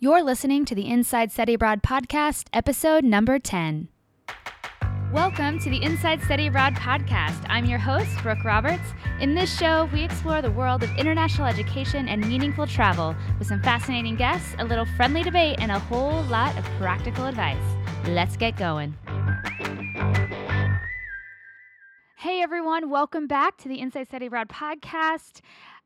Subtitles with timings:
[0.00, 3.88] You're listening to the Inside Study Abroad podcast, episode number 10.
[5.12, 7.44] Welcome to the Inside Study Abroad podcast.
[7.48, 8.92] I'm your host, Brooke Roberts.
[9.20, 13.60] In this show, we explore the world of international education and meaningful travel with some
[13.60, 17.58] fascinating guests, a little friendly debate, and a whole lot of practical advice.
[18.06, 18.94] Let's get going.
[22.18, 25.40] Hey everyone, welcome back to the Inside Study Abroad podcast.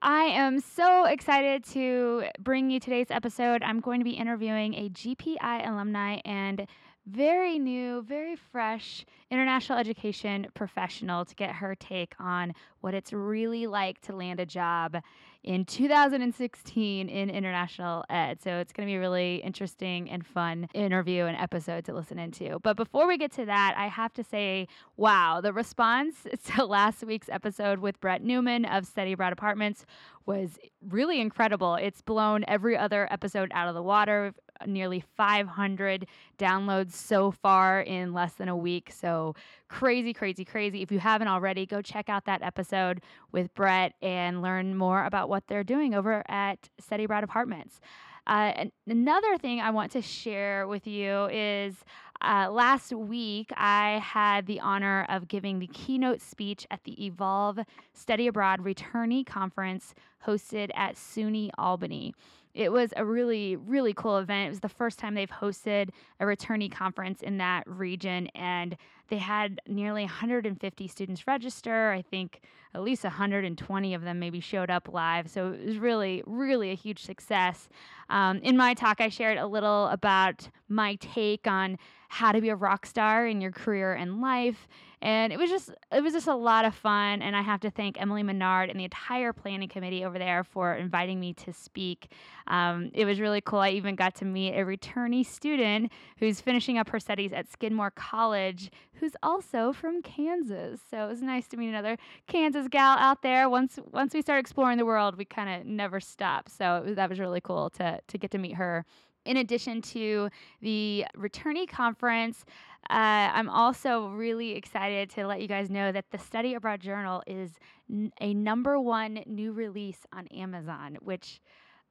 [0.04, 3.62] I am so excited to bring you today's episode.
[3.62, 6.66] I'm going to be interviewing a GPI alumni and
[7.06, 13.68] very new, very fresh international education professional to get her take on what it's really
[13.68, 14.96] like to land a job
[15.44, 18.40] in 2016 in international ed.
[18.42, 22.18] So it's going to be a really interesting and fun interview and episode to listen
[22.18, 22.58] into.
[22.62, 27.04] But before we get to that, I have to say, wow, the response to last
[27.04, 29.84] week's episode with Brett Newman of Study Abroad Apartments
[30.26, 31.74] was really incredible.
[31.74, 34.32] It's blown every other episode out of the water.
[34.66, 36.06] Nearly 500
[36.38, 38.92] downloads so far in less than a week.
[38.92, 39.34] So
[39.68, 40.82] crazy, crazy, crazy.
[40.82, 43.00] If you haven't already, go check out that episode
[43.32, 47.80] with Brett and learn more about what they're doing over at Study Abroad Apartments.
[48.26, 51.74] Uh, another thing I want to share with you is
[52.20, 57.58] uh, last week I had the honor of giving the keynote speech at the Evolve
[57.94, 59.92] Study Abroad Returnee Conference
[60.24, 62.14] hosted at SUNY Albany.
[62.54, 64.46] It was a really, really cool event.
[64.46, 68.76] It was the first time they've hosted a returnee conference in that region, and
[69.08, 71.90] they had nearly 150 students register.
[71.90, 72.40] I think
[72.74, 75.28] at least 120 of them maybe showed up live.
[75.30, 77.68] So it was really, really a huge success.
[78.08, 82.50] Um, in my talk, I shared a little about my take on how to be
[82.50, 84.68] a rock star in your career and life
[85.02, 87.70] and it was just it was just a lot of fun and i have to
[87.70, 92.12] thank emily menard and the entire planning committee over there for inviting me to speak
[92.46, 96.78] um, it was really cool i even got to meet a returnee student who's finishing
[96.78, 98.70] up her studies at skidmore college
[99.02, 101.96] who's also from kansas so it was nice to meet another
[102.28, 105.98] kansas gal out there once once we start exploring the world we kind of never
[105.98, 108.86] stop so was, that was really cool to to get to meet her
[109.24, 110.28] in addition to
[110.60, 112.44] the returnee conference,
[112.90, 117.22] uh, I'm also really excited to let you guys know that the Study Abroad Journal
[117.26, 117.52] is
[117.88, 121.40] n- a number one new release on Amazon, which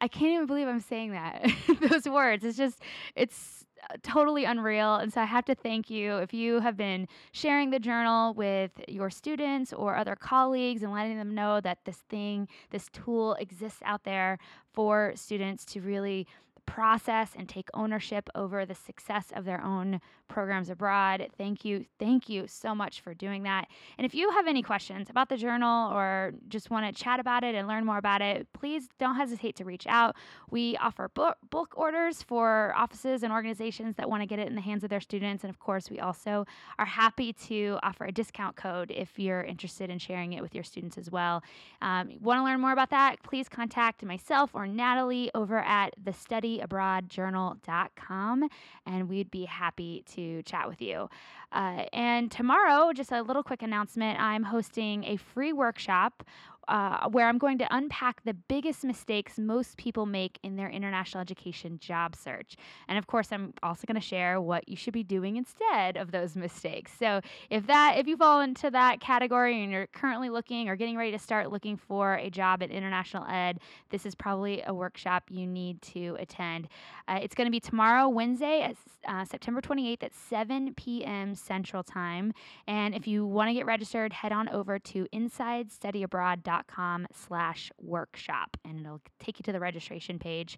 [0.01, 1.50] I can't even believe I'm saying that.
[1.89, 2.44] Those words.
[2.44, 2.79] It's just,
[3.16, 4.96] it's Uh, totally unreal.
[4.96, 8.72] And so I have to thank you if you have been sharing the journal with
[8.88, 13.80] your students or other colleagues and letting them know that this thing, this tool exists
[13.84, 14.38] out there
[14.72, 16.28] for students to really
[16.66, 21.27] process and take ownership over the success of their own programs abroad.
[21.38, 21.85] Thank you.
[21.99, 23.67] Thank you so much for doing that.
[23.97, 27.44] And if you have any questions about the journal or just want to chat about
[27.44, 30.16] it and learn more about it, please don't hesitate to reach out.
[30.50, 34.55] We offer book, book orders for offices and organizations that want to get it in
[34.55, 35.44] the hands of their students.
[35.44, 36.45] And of course, we also
[36.79, 40.63] are happy to offer a discount code if you're interested in sharing it with your
[40.63, 41.44] students as well.
[41.81, 43.21] Um, want to learn more about that?
[43.23, 46.13] Please contact myself or Natalie over at the
[46.59, 48.50] studyabroadjournal.com
[48.85, 51.09] and we'd be happy to chat with you.
[51.51, 56.23] Uh, and tomorrow, just a little quick announcement I'm hosting a free workshop
[56.67, 61.22] uh, where I'm going to unpack the biggest mistakes most people make in their international
[61.22, 62.55] education job search.
[62.88, 66.11] And of course, I'm also going to share what you should be doing instead of
[66.11, 66.91] those mistakes.
[66.97, 70.97] So if that if you fall into that category and you're currently looking or getting
[70.97, 75.23] ready to start looking for a job in international ed, this is probably a workshop
[75.29, 76.67] you need to attend.
[77.07, 78.75] Uh, it's going to be tomorrow, Wednesday, at,
[79.07, 81.35] uh, September 28th at 7 p.m.
[81.35, 82.33] Central Time.
[82.67, 88.57] And if you want to get registered, head on over to insidestudyabroad.com com slash workshop
[88.66, 90.57] and it'll take you to the registration page.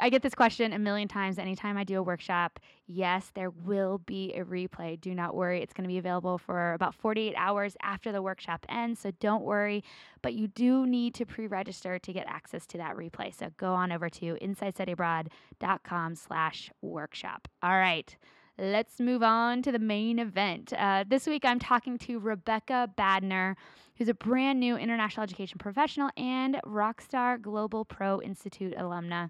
[0.00, 2.58] I get this question a million times anytime I do a workshop.
[2.86, 4.98] Yes, there will be a replay.
[4.98, 5.62] Do not worry.
[5.62, 9.00] It's going to be available for about 48 hours after the workshop ends.
[9.00, 9.84] So don't worry.
[10.22, 13.34] But you do need to pre-register to get access to that replay.
[13.38, 17.48] So go on over to insidestudyabroad.com slash workshop.
[17.62, 18.16] All right
[18.60, 20.72] let's move on to the main event.
[20.76, 23.56] Uh, this week, I'm talking to Rebecca Badner,
[24.00, 29.28] who's a brand new international education professional and Rockstar Global Pro Institute alumna.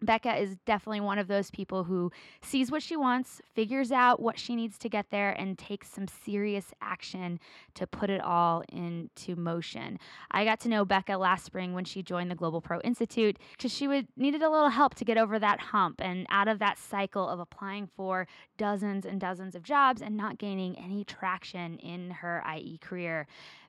[0.00, 4.38] Becca is definitely one of those people who sees what she wants, figures out what
[4.38, 7.40] she needs to get there, and takes some serious action
[7.74, 9.98] to put it all into motion.
[10.30, 13.74] I got to know Becca last spring when she joined the Global Pro Institute because
[13.74, 16.78] she would needed a little help to get over that hump and out of that
[16.78, 22.12] cycle of applying for dozens and dozens of jobs and not gaining any traction in
[22.12, 23.26] her IE career.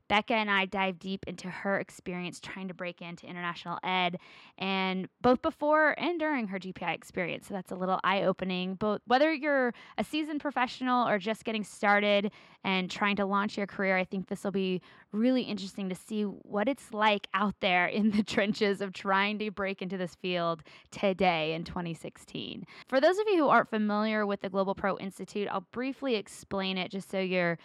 [0.09, 4.17] Becca and I dive deep into her experience trying to break into international ed,
[4.57, 7.47] and both before and during her GPI experience.
[7.47, 8.75] So that's a little eye opening.
[8.75, 12.31] But whether you're a seasoned professional or just getting started
[12.63, 16.23] and trying to launch your career, I think this will be really interesting to see
[16.23, 20.63] what it's like out there in the trenches of trying to break into this field
[20.91, 22.65] today in 2016.
[22.87, 26.77] For those of you who aren't familiar with the Global Pro Institute, I'll briefly explain
[26.77, 27.59] it just so you're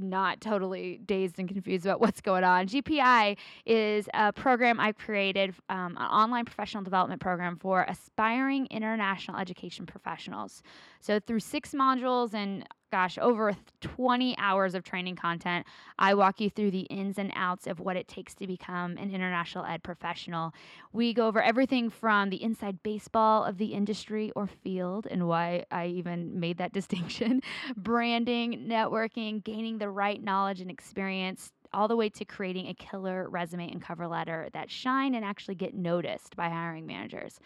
[0.00, 2.66] not totally dazed and confused about what's going on.
[2.66, 3.36] GPI
[3.66, 9.86] is a program I've created, um, an online professional development program for aspiring international education
[9.86, 10.62] professionals.
[11.00, 15.66] So, through six modules and gosh, over 20 hours of training content.
[15.98, 19.12] I walk you through the ins and outs of what it takes to become an
[19.12, 20.54] international ed professional.
[20.92, 25.64] We go over everything from the inside baseball of the industry or field and why
[25.70, 27.42] I even made that distinction,
[27.76, 31.52] branding, networking, gaining the right knowledge and experience.
[31.74, 35.54] All the way to creating a killer resume and cover letter that shine and actually
[35.54, 37.40] get noticed by hiring managers.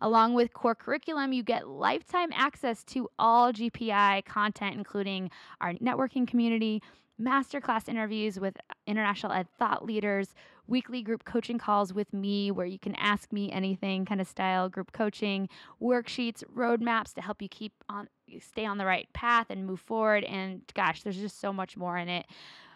[0.00, 6.26] Along with core curriculum, you get lifetime access to all GPI content, including our networking
[6.26, 6.82] community,
[7.20, 8.56] masterclass interviews with
[8.86, 10.34] international ed thought leaders,
[10.66, 14.68] weekly group coaching calls with me where you can ask me anything kind of style
[14.68, 15.48] group coaching,
[15.80, 18.08] worksheets, roadmaps to help you keep on
[18.40, 21.96] stay on the right path and move forward and gosh, there's just so much more
[21.96, 22.26] in it.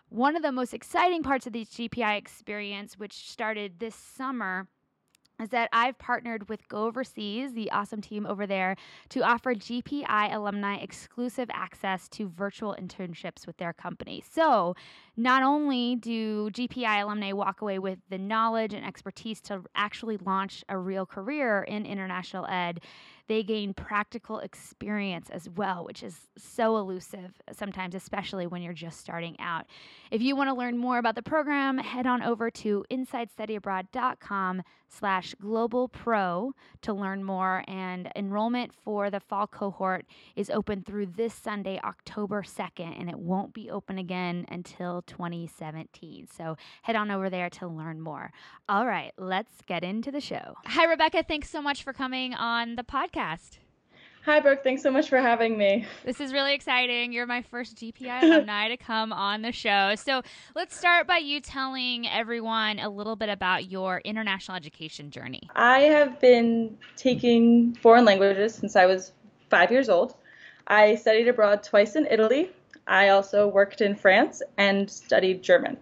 [0.09, 4.69] One of the most exciting parts of the GPI experience which started this summer
[5.41, 8.77] is that I've partnered with Go Overseas, the awesome team over there,
[9.11, 14.23] to offer GPI alumni exclusive access to virtual internships with their company.
[14.31, 14.75] So,
[15.17, 20.65] not only do GPI alumni walk away with the knowledge and expertise to actually launch
[20.69, 22.81] a real career in international ed,
[23.31, 28.99] they gain practical experience as well, which is so elusive sometimes, especially when you're just
[28.99, 29.67] starting out.
[30.11, 35.37] If you want to learn more about the program, head on over to insidestudyabroad.com slash
[35.41, 37.63] global pro to learn more.
[37.69, 43.21] And enrollment for the fall cohort is open through this Sunday, October 2nd, and it
[43.21, 46.27] won't be open again until 2017.
[46.37, 48.33] So head on over there to learn more.
[48.69, 50.57] All right, let's get into the show.
[50.67, 51.23] Hi, Rebecca.
[51.23, 53.59] Thanks so much for coming on the podcast podcast.
[54.27, 54.63] Hi, Brooke.
[54.63, 55.87] Thanks so much for having me.
[56.05, 57.13] This is really exciting.
[57.13, 59.95] You're my first GPI alumni to come on the show.
[59.97, 60.21] So
[60.55, 65.49] let's start by you telling everyone a little bit about your international education journey.
[65.57, 69.13] I have been taking foreign languages since I was
[69.49, 70.15] five years old.
[70.67, 72.51] I studied abroad twice in Italy.
[72.87, 75.79] I also worked in France and studied German.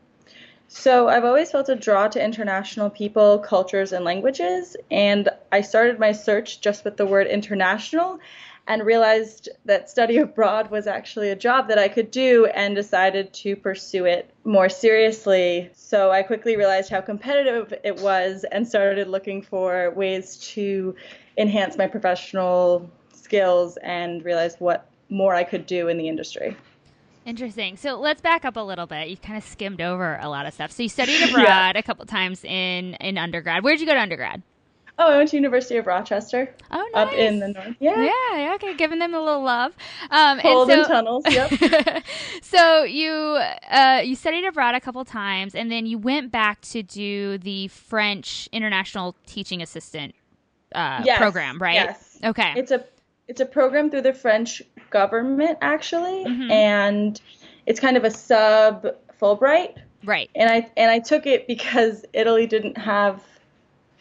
[0.71, 4.77] So I've always felt a draw to international people, cultures, and languages.
[4.91, 8.21] And I started my search just with the word international
[8.67, 13.33] and realized that study abroad was actually a job that I could do and decided
[13.33, 15.71] to pursue it more seriously.
[15.73, 20.95] So I quickly realized how competitive it was and started looking for ways to
[21.39, 26.55] enhance my professional skills and realized what more I could do in the industry.
[27.29, 27.77] Interesting.
[27.77, 29.09] So let's back up a little bit.
[29.09, 30.73] You kind of skimmed over a lot of stuff.
[30.73, 31.73] So you studied abroad yeah.
[31.75, 33.63] a couple times in in undergrad.
[33.63, 34.43] Where'd you go to undergrad?
[34.99, 36.53] Oh, I went to University of Rochester.
[36.71, 37.07] Oh, nice.
[37.07, 37.77] Up in the north.
[37.81, 38.11] Yeah.
[38.33, 38.55] Yeah.
[38.55, 38.75] Okay.
[38.75, 39.75] Giving them a little love.
[40.11, 41.25] Um, Cold and so, tunnels.
[41.31, 42.05] Yep.
[42.43, 46.83] so you uh, you studied abroad a couple times, and then you went back to
[46.83, 50.15] do the French International Teaching Assistant
[50.75, 51.19] uh, yes.
[51.19, 51.75] program, right?
[51.75, 52.19] Yes.
[52.25, 52.55] Okay.
[52.57, 52.85] It's a
[53.29, 56.51] it's a program through the French government actually, mm-hmm.
[56.51, 57.21] and
[57.67, 58.87] it's kind of a sub
[59.21, 59.77] Fulbright.
[60.05, 60.31] Right.
[60.35, 63.23] And I and I took it because Italy didn't have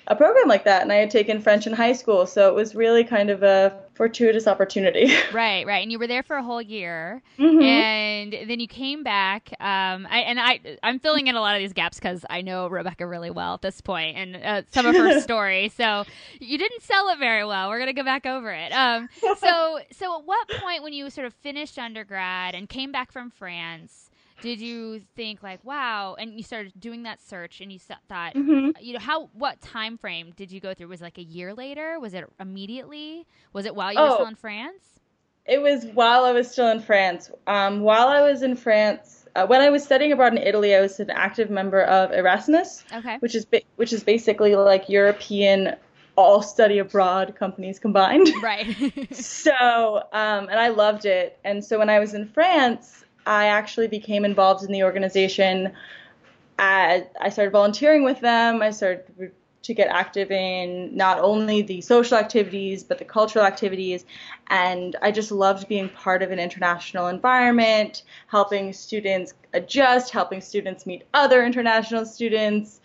[0.08, 2.74] a program like that and I had taken French in high school, so it was
[2.74, 5.12] really kind of a fortuitous opportunity.
[5.34, 5.82] right, right.
[5.82, 7.62] And you were there for a whole year, mm-hmm.
[7.62, 9.50] and then you came back.
[9.60, 12.68] Um, I, and I, I'm filling in a lot of these gaps because I know
[12.68, 15.70] Rebecca really well at this point and uh, some of her story.
[15.70, 16.06] So
[16.40, 17.70] you didn't sell it very well.
[17.70, 18.72] We're gonna go back over it.
[18.72, 23.12] Um, so, so at what point when you sort of finished undergrad and came back
[23.12, 24.10] from France?
[24.42, 28.70] Did you think like wow and you started doing that search and you thought mm-hmm.
[28.80, 30.88] you know how what time frame did you go through?
[30.88, 32.00] Was it like a year later?
[32.00, 33.26] Was it immediately?
[33.54, 35.00] Was it while you oh, were still in france?
[35.46, 37.32] It was while i was still in france.
[37.48, 40.82] Um, while i was in france uh, when i was studying abroad in italy i
[40.82, 43.18] was an active member of erasmus okay.
[43.20, 45.76] which is ba- which is basically like european
[46.18, 48.28] all study abroad companies combined.
[48.42, 48.76] Right.
[49.14, 51.40] So um, and i loved it.
[51.44, 55.74] And so when i was in france I actually became involved in the organization.
[56.58, 58.62] I, I started volunteering with them.
[58.62, 64.06] I started to get active in not only the social activities but the cultural activities
[64.48, 70.86] and i just loved being part of an international environment helping students adjust helping students
[70.86, 72.80] meet other international students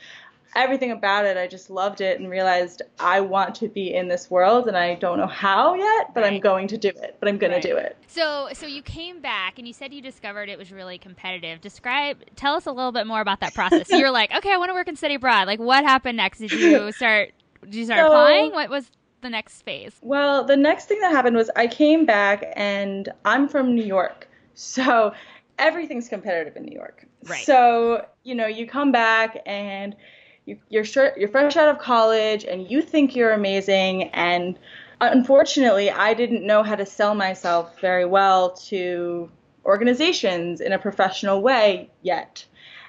[0.54, 4.30] everything about it, I just loved it and realized I want to be in this
[4.30, 6.32] world and I don't know how yet, but right.
[6.32, 7.16] I'm going to do it.
[7.20, 7.62] But I'm going right.
[7.62, 7.96] to do it.
[8.06, 11.60] So, so you came back and you said you discovered it was really competitive.
[11.60, 13.90] Describe, tell us a little bit more about that process.
[13.90, 15.46] You're like, okay, I want to work in study abroad.
[15.46, 16.38] Like, what happened next?
[16.38, 17.32] Did you start?
[17.62, 18.52] Did you start so, applying?
[18.52, 18.90] What was
[19.22, 19.94] the next phase?
[20.02, 24.28] Well, the next thing that happened was I came back and I'm from New York,
[24.54, 25.14] so
[25.58, 27.06] everything's competitive in New York.
[27.24, 27.44] Right.
[27.44, 29.96] So you know, you come back and
[30.44, 34.04] you, you're sure you're fresh out of college and you think you're amazing.
[34.10, 34.58] And
[35.02, 39.28] unfortunately i didn't know how to sell myself very well to
[39.64, 42.44] organizations in a professional way yet.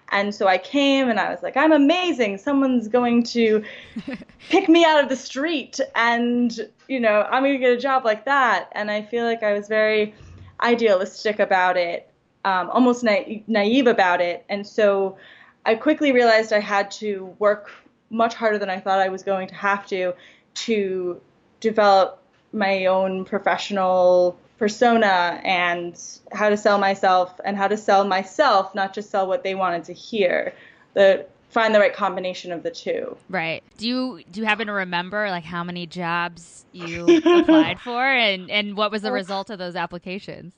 [0.10, 2.38] And so i came and i was like i'm amazing.
[2.38, 3.64] Someone's going to
[4.50, 8.06] pick me out of the street and you know i'm going to get a job
[8.06, 8.70] like that.
[8.74, 10.14] And i feel like i was very
[10.62, 12.10] idealistic about it
[12.46, 14.46] um, almost na- naive about it.
[14.50, 15.18] And so
[15.66, 17.72] I quickly realized I had to work
[18.10, 20.14] much harder than I thought I was going to have to
[20.54, 21.22] to
[21.60, 26.00] develop my own professional persona and
[26.32, 29.86] how to sell myself and how to sell myself, not just sell what they wanted
[29.86, 30.54] to hear.
[30.94, 33.16] The find the right combination of the two.
[33.30, 33.64] Right.
[33.78, 38.50] Do you do you happen to remember like how many jobs you applied for and
[38.52, 40.54] and what was the result of those applications?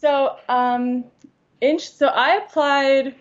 [0.00, 1.04] So, um
[1.60, 3.14] in, so I applied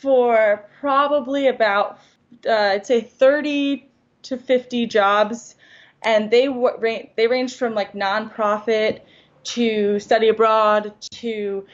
[0.00, 1.98] for probably about
[2.46, 3.88] uh, I'd say 30
[4.22, 5.54] to 50 jobs,
[6.02, 9.00] and they w- they ranged from like nonprofit
[9.44, 11.66] to study abroad to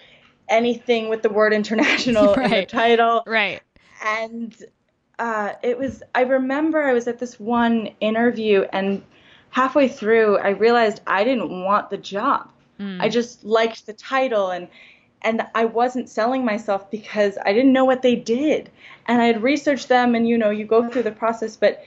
[0.48, 2.44] anything with the word international right.
[2.44, 3.22] in the title.
[3.26, 3.60] Right.
[4.04, 4.54] And
[5.18, 9.02] uh, it was I remember I was at this one interview and
[9.50, 12.50] halfway through I realized I didn't want the job.
[12.78, 13.00] Mm.
[13.00, 14.68] I just liked the title and
[15.22, 18.70] and I wasn't selling myself because I didn't know what they did.
[19.06, 21.82] And I had researched them, and you know, you go through the process, but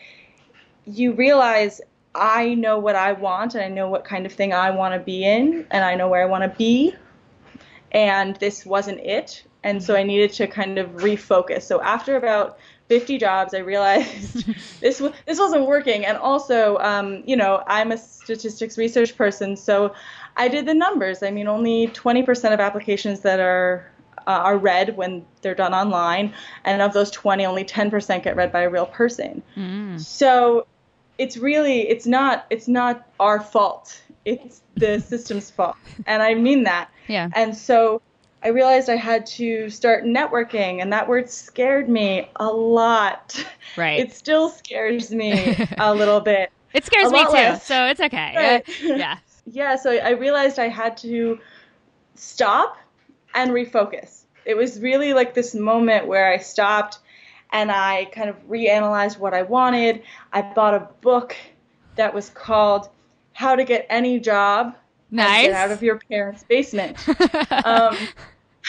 [0.86, 1.82] you realize
[2.14, 5.00] I know what I want, and I know what kind of thing I want to
[5.00, 6.96] be in, and I know where I want to be.
[7.92, 9.44] And this wasn't it.
[9.64, 11.64] And so I needed to kind of refocus.
[11.64, 14.46] So after about 50 jobs, I realized
[14.80, 16.06] this this wasn't working.
[16.06, 19.96] And also, um, you know, I'm a statistics research person, so
[20.38, 21.24] I did the numbers.
[21.24, 23.90] I mean, only 20% of applications that are
[24.28, 28.52] uh, are read when they're done online, and of those 20, only 10% get read
[28.52, 29.44] by a real person.
[29.56, 30.00] Mm.
[30.00, 30.66] So
[31.18, 34.02] it's really it's not it's not our fault.
[34.26, 36.90] It's the system's fault, and I mean that.
[37.08, 37.30] Yeah.
[37.34, 38.02] And so
[38.44, 43.46] I realized I had to start networking, and that word scared me a lot.
[43.78, 44.00] Right.
[44.00, 46.52] It still scares me a little bit.
[46.74, 47.66] It scares me too, less.
[47.66, 48.34] so it's okay.
[48.36, 48.82] Right.
[48.82, 51.40] Yeah yeah, so I realized I had to
[52.16, 52.78] stop
[53.34, 54.24] and refocus.
[54.46, 57.00] It was really like this moment where I stopped
[57.52, 60.04] and I kind of reanalyzed what I wanted.
[60.34, 61.36] I bought a book
[61.96, 62.90] that was called
[63.34, 64.76] How to Get Any Job
[65.12, 65.48] nice.
[65.48, 66.98] Get Out of Your Parents' Basement.
[67.08, 67.98] um,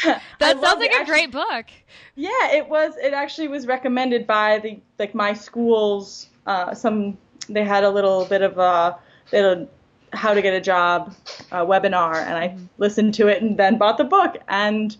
[0.39, 1.67] that sounds like a great book.
[2.15, 2.95] Yeah, it was.
[2.97, 7.19] It actually was recommended by the like my school's uh, some.
[7.49, 8.99] They had a little bit of a
[9.31, 9.69] they had a
[10.17, 11.15] how to get a job
[11.53, 14.37] uh, webinar, and I listened to it and then bought the book.
[14.49, 14.97] And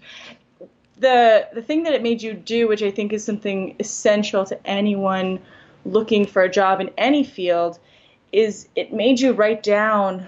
[0.99, 4.67] the the thing that it made you do, which I think is something essential to
[4.67, 5.41] anyone
[5.85, 7.79] looking for a job in any field,
[8.33, 10.27] is it made you write down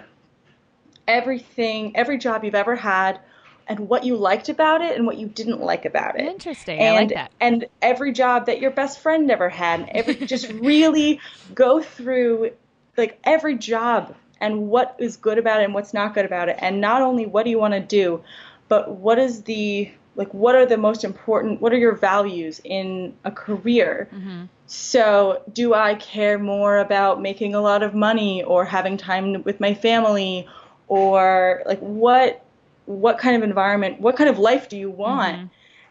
[1.07, 3.21] everything, every job you've ever had,
[3.67, 6.27] and what you liked about it and what you didn't like about it.
[6.27, 6.79] Interesting.
[6.79, 7.33] And, I like that.
[7.41, 9.89] And every job that your best friend ever had.
[9.91, 11.21] Every just really
[11.55, 12.53] go through
[12.97, 16.57] like every job and what is good about it and what's not good about it
[16.61, 18.23] and not only what do you want to do
[18.69, 23.15] but what is the like what are the most important what are your values in
[23.25, 24.45] a career mm-hmm.
[24.67, 29.61] so do i care more about making a lot of money or having time with
[29.61, 30.47] my family
[30.89, 32.45] or like what
[32.87, 35.47] what kind of environment what kind of life do you want mm-hmm.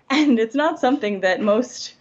[0.10, 1.94] and it's not something that most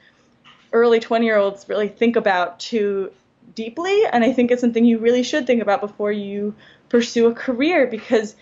[0.72, 3.10] early 20 year olds really think about to
[3.56, 4.04] deeply.
[4.12, 6.54] And I think it's something you really should think about before you
[6.88, 8.36] pursue a career because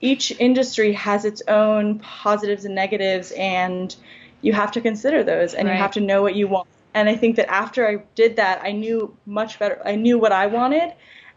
[0.00, 3.94] each industry has its own positives and negatives, and
[4.40, 5.74] you have to consider those and right.
[5.74, 6.68] you have to know what you want.
[6.94, 9.80] And I think that after I did that, I knew much better.
[9.84, 10.92] I knew what I wanted.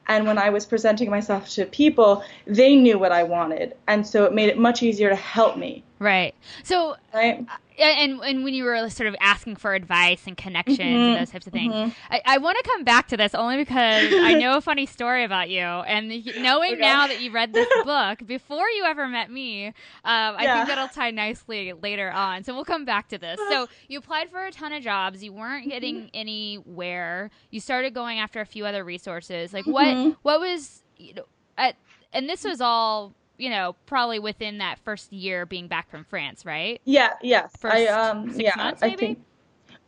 [0.07, 3.75] And when I was presenting myself to people, they knew what I wanted.
[3.87, 6.35] And so it made it much easier to help me Right.
[6.63, 7.45] So, right.
[7.77, 10.97] And and when you were sort of asking for advice and connections mm-hmm.
[10.97, 12.13] and those types of things, mm-hmm.
[12.13, 15.25] I, I want to come back to this only because I know a funny story
[15.25, 16.81] about you, and knowing okay.
[16.81, 19.73] now that you read this book before you ever met me, um,
[20.05, 20.55] I yeah.
[20.55, 22.43] think that'll tie nicely later on.
[22.45, 23.39] So we'll come back to this.
[23.49, 26.07] So you applied for a ton of jobs, you weren't getting mm-hmm.
[26.13, 27.29] anywhere.
[27.51, 29.53] You started going after a few other resources.
[29.53, 30.11] Like what mm-hmm.
[30.21, 31.25] what was you know,
[31.57, 31.75] at,
[32.13, 36.45] and this was all you know, probably within that first year being back from France,
[36.45, 36.81] right?
[36.85, 37.51] Yeah, yes.
[37.59, 38.93] First I, um, six yeah, months, maybe?
[38.93, 39.19] I think,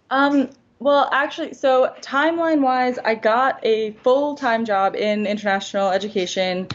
[0.10, 0.50] um,
[0.80, 6.68] well, actually, so timeline wise, I got a full time job in international education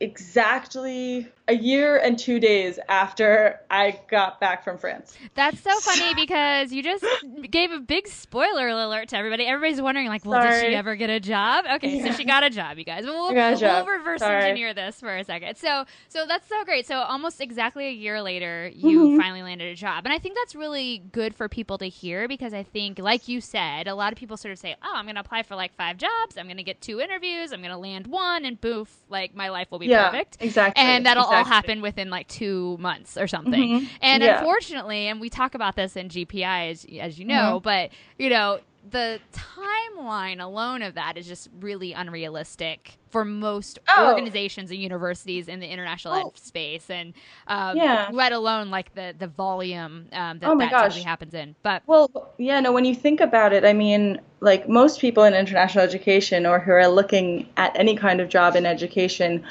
[0.00, 5.16] exactly a year and two days after I got back from France.
[5.34, 7.04] That's so funny because you just
[7.50, 9.46] gave a big spoiler alert to everybody.
[9.46, 10.62] Everybody's wondering, like, well, Sorry.
[10.62, 11.64] did she ever get a job?
[11.74, 12.04] Okay, yeah.
[12.04, 13.04] so she got a job, you guys.
[13.04, 14.44] We'll, we'll reverse Sorry.
[14.44, 15.56] engineer this for a second.
[15.56, 16.86] So, so that's so great.
[16.86, 19.18] So almost exactly a year later, you mm-hmm.
[19.18, 22.54] finally landed a job, and I think that's really good for people to hear because
[22.54, 25.16] I think, like you said, a lot of people sort of say, "Oh, I'm going
[25.16, 26.38] to apply for like five jobs.
[26.38, 27.52] I'm going to get two interviews.
[27.52, 30.80] I'm going to land one, and boof, like my life will be yeah, perfect." Exactly.
[30.80, 31.39] And that'll exactly.
[31.40, 33.80] All happen within like two months or something.
[33.80, 33.86] Mm-hmm.
[34.02, 34.38] And yeah.
[34.38, 37.64] unfortunately, and we talk about this in GPI as, as you know, mm-hmm.
[37.64, 44.06] but you know, the timeline alone of that is just really unrealistic for most oh.
[44.08, 46.28] organizations and universities in the international oh.
[46.28, 47.12] ed space, and
[47.46, 48.08] um, yeah.
[48.12, 50.82] let alone like the the volume um, that oh that gosh.
[50.82, 51.54] typically happens in.
[51.62, 52.72] But well, yeah, no.
[52.72, 56.72] When you think about it, I mean, like most people in international education or who
[56.72, 59.44] are looking at any kind of job in education,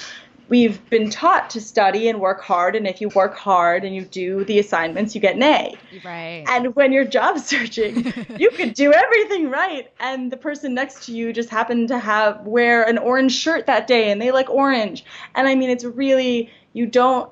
[0.49, 4.01] we've been taught to study and work hard and if you work hard and you
[4.01, 5.75] do the assignments you get an A.
[6.03, 6.43] Right.
[6.47, 11.13] And when you're job searching, you could do everything right and the person next to
[11.13, 15.05] you just happened to have wear an orange shirt that day and they like orange.
[15.35, 17.31] And I mean it's really you don't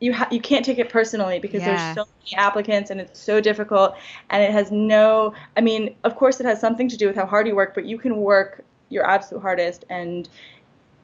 [0.00, 1.94] you ha- you can't take it personally because yeah.
[1.94, 3.96] there's so many applicants and it's so difficult
[4.30, 7.26] and it has no I mean of course it has something to do with how
[7.26, 10.28] hard you work but you can work your absolute hardest and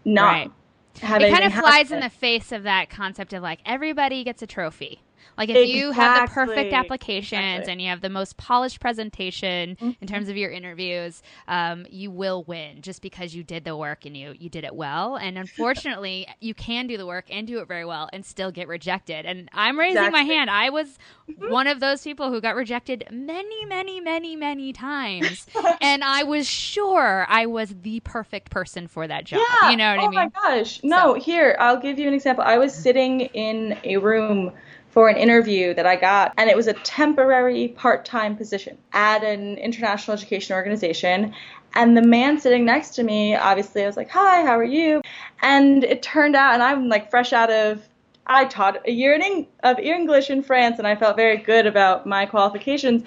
[0.05, 0.53] not right
[1.01, 1.99] have it kind of flies happen.
[1.99, 5.01] in the face of that concept of like everybody gets a trophy.
[5.37, 5.79] Like if exactly.
[5.79, 7.73] you have the perfect applications exactly.
[7.73, 9.91] and you have the most polished presentation mm-hmm.
[10.01, 14.05] in terms of your interviews, um, you will win just because you did the work
[14.05, 15.17] and you you did it well.
[15.17, 18.69] And unfortunately, you can do the work and do it very well and still get
[18.69, 19.25] rejected.
[19.25, 20.21] And I'm raising exactly.
[20.21, 20.51] my hand.
[20.51, 21.51] I was mm-hmm.
[21.51, 25.47] one of those people who got rejected many, many, many, many times,
[25.81, 29.41] and I was sure I was the perfect person for that job.
[29.41, 29.71] Yeah.
[29.71, 30.19] You know what oh I mean?
[30.19, 30.81] Oh my gosh!
[30.83, 31.21] No, so.
[31.21, 32.45] here I'll give you an example.
[32.45, 34.53] I was sitting in a room
[34.93, 39.25] for an interview that I got, and it was a temporary part time position at
[39.25, 41.35] an international education organization.
[41.75, 45.01] And the man sitting next to me, obviously, I was like, Hi, how are you?
[45.41, 47.83] And it turned out, and I'm like fresh out of,
[48.27, 52.07] I taught a year in, of English in France, and I felt very good about
[52.07, 53.05] my qualifications.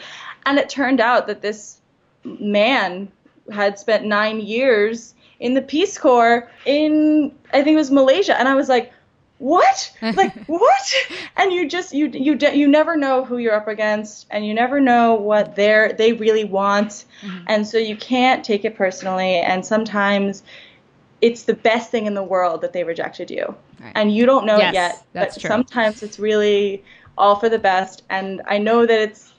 [0.48, 1.78] And it turned out that this
[2.24, 3.12] man
[3.52, 8.38] had spent nine years in the Peace Corps in, I think it was Malaysia.
[8.40, 8.92] And I was like,
[9.38, 10.94] what like what
[11.36, 14.80] and you just you you you never know who you're up against and you never
[14.80, 17.44] know what they're they really want mm-hmm.
[17.48, 20.44] and so you can't take it personally and sometimes
[21.22, 23.92] it's the best thing in the world that they rejected you right.
[23.96, 25.50] and you don't know yes, it yet but true.
[25.50, 26.82] sometimes it's really
[27.18, 29.34] all for the best and i know that it's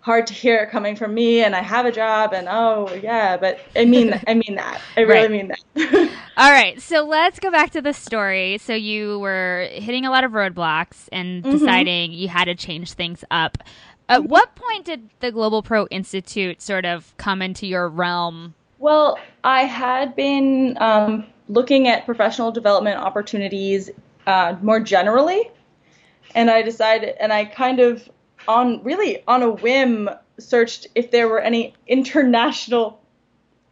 [0.00, 3.36] hard to hear it coming from me and I have a job and oh yeah,
[3.36, 4.80] but I mean I mean that.
[4.96, 5.30] I really right.
[5.30, 6.10] mean that.
[6.38, 8.58] All right, so let's go back to the story.
[8.58, 11.50] So you were hitting a lot of roadblocks and mm-hmm.
[11.50, 13.58] deciding you had to change things up.
[14.08, 14.28] At mm-hmm.
[14.28, 18.54] what point did the Global Pro Institute sort of come into your realm?
[18.78, 23.90] Well, I had been um, looking at professional development opportunities
[24.28, 25.50] uh, more generally,
[26.36, 28.08] and I decided, and I kind of
[28.46, 33.00] on really on a whim searched if there were any international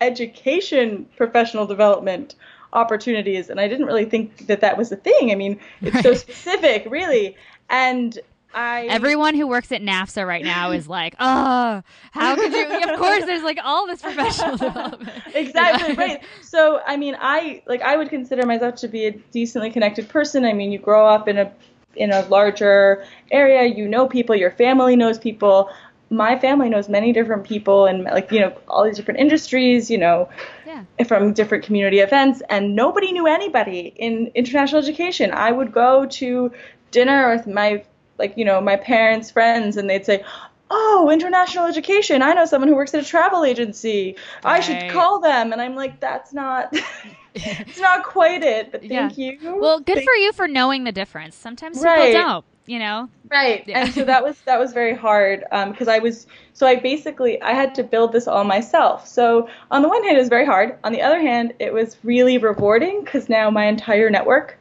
[0.00, 2.34] education professional development
[2.76, 5.32] opportunities and I didn't really think that that was a thing.
[5.32, 6.04] I mean, it's right.
[6.04, 7.36] so specific, really.
[7.68, 8.18] And
[8.54, 12.98] I Everyone who works at NAFSA right now is like, "Oh, how could you Of
[12.98, 16.22] course there's like all this professional development." exactly, right.
[16.40, 20.46] So, I mean, I like I would consider myself to be a decently connected person.
[20.46, 21.52] I mean, you grow up in a
[21.96, 25.70] in a larger area, you know people, your family knows people.
[26.08, 29.98] My family knows many different people and like you know all these different industries, you
[29.98, 30.28] know,
[30.66, 30.84] yeah.
[31.06, 35.32] from different community events, and nobody knew anybody in international education.
[35.32, 36.52] I would go to
[36.92, 37.84] dinner with my
[38.18, 40.24] like you know my parents' friends, and they'd say,
[40.70, 42.22] oh, international education.
[42.22, 44.16] I know someone who works at a travel agency.
[44.44, 45.52] I should call them.
[45.52, 46.74] And I'm like, that's not,
[47.36, 48.72] it's not quite it.
[48.72, 49.06] But Yeah.
[49.06, 49.38] thank you.
[49.60, 51.36] Well, good Thank- for you for knowing the difference.
[51.36, 52.12] Sometimes people Right.
[52.12, 53.08] don't, you know?
[53.30, 53.64] Right.
[53.66, 53.80] Yeah.
[53.80, 57.40] And so that was that was very hard um, because I was so I basically
[57.42, 59.06] I had to build this all myself.
[59.06, 60.78] So on the one hand, it was very hard.
[60.84, 64.58] On the other hand, it was really rewarding because now my entire network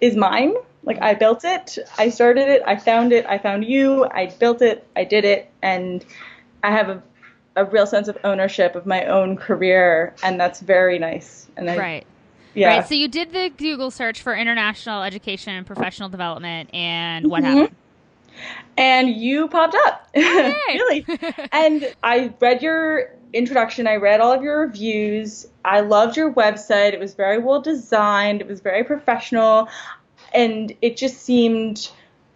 [0.00, 0.54] is mine.
[0.82, 4.62] Like I built it, I started it, I found it, I found you, I built
[4.62, 6.04] it, I did it, and
[6.62, 7.02] I have a,
[7.56, 11.48] a real sense of ownership of my own career, and that's very nice.
[11.56, 12.06] And I, Right.
[12.56, 12.86] Yeah, Right.
[12.88, 17.46] So you did the Google search for international education and professional development, and what Mhm.
[17.46, 17.76] happened?
[18.76, 20.08] and you popped up.
[20.14, 21.06] Really?
[21.52, 23.86] and I read your introduction.
[23.86, 25.46] I read all of your reviews.
[25.64, 26.92] I loved your website.
[26.92, 28.40] It was very well designed.
[28.42, 29.68] It was very professional,
[30.34, 31.88] and it just seemed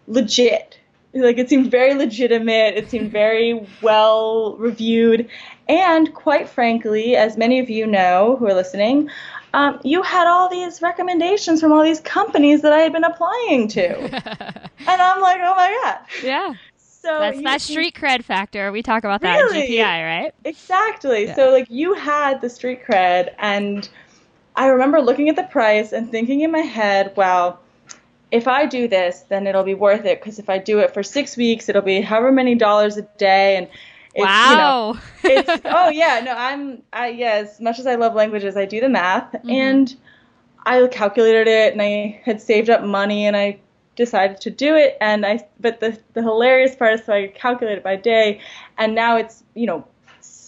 [0.09, 0.79] legit.
[1.13, 2.77] Like it seemed very legitimate.
[2.77, 5.29] It seemed very well reviewed,
[5.69, 9.11] and quite frankly, as many of you know who are listening.
[9.53, 13.69] Um, you had all these recommendations from all these companies that I had been applying
[13.69, 15.99] to, and I'm like, oh my god!
[16.23, 16.55] yeah.
[16.77, 18.71] So That's you- that street cred factor.
[18.73, 19.61] We talk about that Really?
[19.79, 20.35] in GPI, right?
[20.45, 21.27] Exactly.
[21.27, 21.35] Yeah.
[21.35, 23.89] So like you had the street cred and
[24.55, 27.59] I remember looking at the price and thinking in my head, wow,
[28.31, 31.03] if I do this, then it'll be worth it because if I do it for
[31.03, 33.69] 6 weeks, it'll be however many dollars a day and
[34.21, 34.99] it's, you know, wow.
[35.25, 38.81] it's oh yeah, no, I'm I yeah, as much as I love languages, I do
[38.81, 39.51] the math Mm-hmm.
[39.51, 39.97] and
[40.67, 43.59] I calculated it and I had saved up money and I
[43.97, 47.83] decided to do it and I but the the hilarious part is so I calculated
[47.83, 48.41] by day
[48.79, 49.87] and now it's, you know,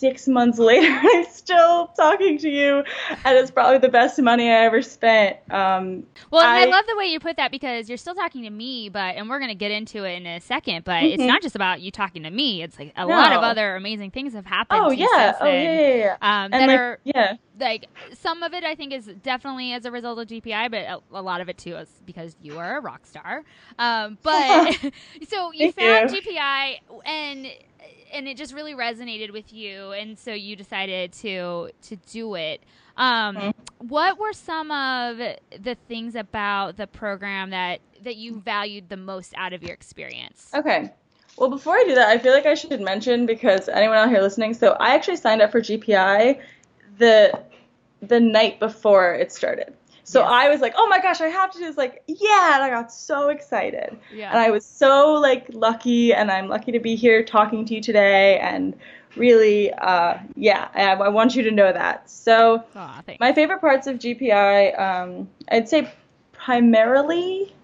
[0.02, 2.82] 6 months later I'm still talking to you
[3.24, 5.36] and it's probably the best money I ever spent.
[5.50, 8.50] Um Well, I, I- love the way you put that because you're still talking to
[8.50, 10.84] me, but and we're gonna get into it in a second.
[10.84, 11.28] But it's Mhm.
[11.28, 12.62] not just about you talking to me.
[12.64, 14.80] It's like a lot of other amazing things have happened.
[14.84, 16.16] oh yeah, oh yeah, yeah, yeah.
[16.44, 17.36] Um, that like, are yeah.
[17.60, 20.98] like some of it I think is definitely as a result of GPI, but a,
[21.12, 23.44] a lot of it too is because you are a rock star.
[23.78, 24.72] Um, but
[25.28, 26.20] so you Thank found you.
[26.32, 27.46] GPI and
[28.12, 32.62] and it just really resonated with you, and so you decided to to do it.
[32.96, 33.54] Um, Mhm.
[33.78, 39.34] What were some of the things about the program that that you valued the most
[39.36, 40.50] out of your experience?
[40.54, 40.90] Okay.
[41.36, 44.20] Well, before I do that, I feel like I should mention because anyone out here
[44.20, 46.38] listening, so I actually signed up for GPI
[46.98, 47.40] the
[48.02, 49.74] the night before it started.
[50.04, 50.28] So Yes.
[50.30, 52.70] I was like, "Oh my gosh, I have to do this!" Like, yeah, and I
[52.70, 54.30] got so excited, Yeah.
[54.30, 57.80] and I was so like lucky, and I'm lucky to be here talking to you
[57.80, 58.74] today, and
[59.16, 62.10] really, uh, yeah, I, I want you to know that.
[62.10, 65.88] So Aw, my favorite parts of GPI, um, I'd say
[66.32, 67.54] primarily,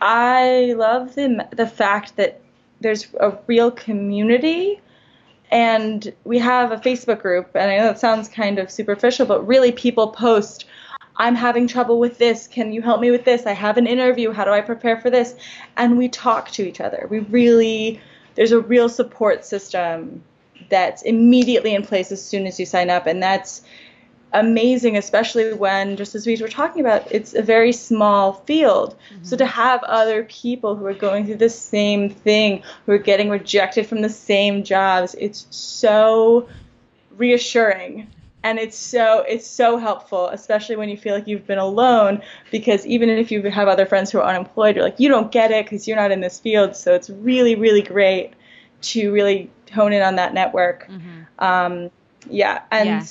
[0.00, 2.40] I love the the fact that
[2.80, 4.80] there's a real community,
[5.50, 7.50] and we have a Facebook group.
[7.54, 10.64] And I know it sounds kind of superficial, but really, people post.
[11.20, 12.46] I'm having trouble with this.
[12.46, 13.44] Can you help me with this?
[13.44, 14.32] I have an interview.
[14.32, 15.34] How do I prepare for this?
[15.76, 17.06] And we talk to each other.
[17.10, 18.00] We really,
[18.36, 20.24] there's a real support system
[20.70, 23.06] that's immediately in place as soon as you sign up.
[23.06, 23.60] And that's
[24.32, 28.96] amazing, especially when, just as we were talking about, it's a very small field.
[29.12, 29.24] Mm-hmm.
[29.24, 33.28] So to have other people who are going through the same thing, who are getting
[33.28, 36.48] rejected from the same jobs, it's so
[37.18, 38.08] reassuring.
[38.42, 42.22] And it's so it's so helpful, especially when you feel like you've been alone.
[42.50, 45.50] Because even if you have other friends who are unemployed, you're like you don't get
[45.50, 46.74] it because you're not in this field.
[46.74, 48.32] So it's really really great
[48.82, 50.88] to really hone in on that network.
[50.88, 51.26] Mhm.
[51.38, 51.90] Um,
[52.28, 53.04] yeah, and Yeah.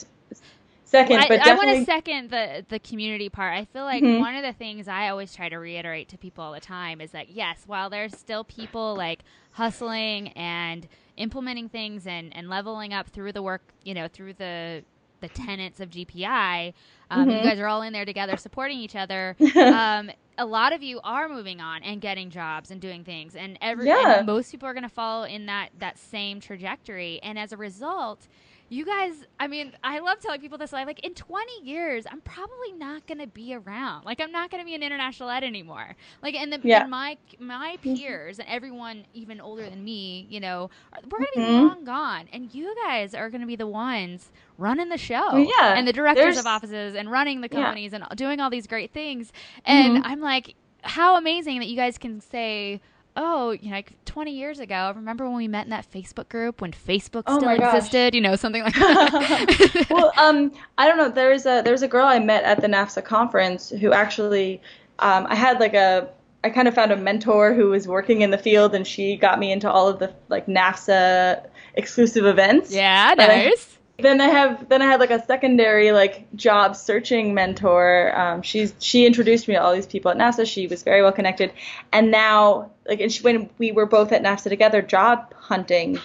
[0.86, 3.56] second, Well, I, but I want to second the the community part.
[3.56, 4.20] I feel like Mhm.
[4.20, 7.12] one of the things I always try to reiterate to people all the time is
[7.12, 10.88] that yes, while there's still people like hustling and
[11.18, 14.84] implementing things and and leveling up through the work, you know, through the
[15.22, 16.74] the tenets of GPI,
[17.12, 17.38] um, Mhm.
[17.38, 19.36] you guys are all in there together supporting each other.
[19.56, 23.58] um, a lot of you are moving on and getting jobs and doing things, and
[23.62, 24.18] every Yeah.
[24.20, 27.20] and most people are going to follow in that that same trajectory.
[27.22, 28.28] And as a result,
[28.70, 30.72] you guys, I mean, I love telling people this.
[30.72, 34.06] Like, in 20 years, I'm probably not going to be around.
[34.06, 35.96] Like, I'm not going to be an international ed anymore.
[36.22, 36.82] Like, and, the, Yeah.
[36.82, 41.32] and my my peers and everyone even older than me, you know, are- we're going
[41.34, 41.68] to be Mhm.
[41.68, 45.74] long gone, and you guys are going to be the ones running the show, Yeah,
[45.76, 47.64] and the directors there's- of offices, and running the Yeah.
[47.64, 49.32] companies, and doing all these great things.
[49.66, 50.02] And Mhm.
[50.06, 52.82] I'm like, how amazing that you guys can say.
[53.15, 56.62] Oh, you know, like 20 years ago, remember when we met in that Facebook group
[56.62, 58.15] when Facebook Oh still existed?
[58.15, 59.88] You know, something like that.
[59.89, 61.10] well, um, I don't know.
[61.10, 64.62] There was a there was a girl I met at the NAFSA conference who actually,
[65.00, 66.10] um, I had like a
[66.43, 69.39] I kind of found a mentor who was working in the field, and she got
[69.39, 71.45] me into all of the like NAFSA
[71.76, 72.74] exclusive events.
[72.74, 73.79] Yeah, nice.
[74.02, 78.18] Then I have then I had like a secondary like job searching mentor.
[78.18, 80.48] Um, she's she introduced me to all these people at NAFSA.
[80.48, 81.52] She was very well connected,
[81.92, 86.00] and now like and she, when we were both at NAFSA together job hunting,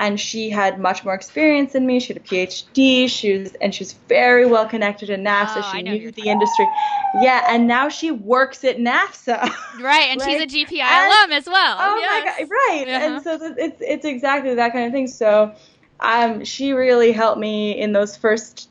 [0.00, 2.00] and she had much more experience than me.
[2.00, 3.08] She had a PhD.
[3.08, 5.62] She was and she was very well connected in NAFSA.
[5.62, 6.66] Oh, she knew the industry.
[7.20, 9.52] Yeah, and now she works at NAFSA.
[9.80, 11.76] Right, and she's a GPI and, alum as well.
[11.78, 12.24] Oh yes.
[12.24, 12.88] my god, right.
[12.88, 13.06] Uh-huh.
[13.06, 15.06] And so it's it's exactly that kind of thing.
[15.06, 15.54] So,
[16.02, 18.68] um, she really helped me in those first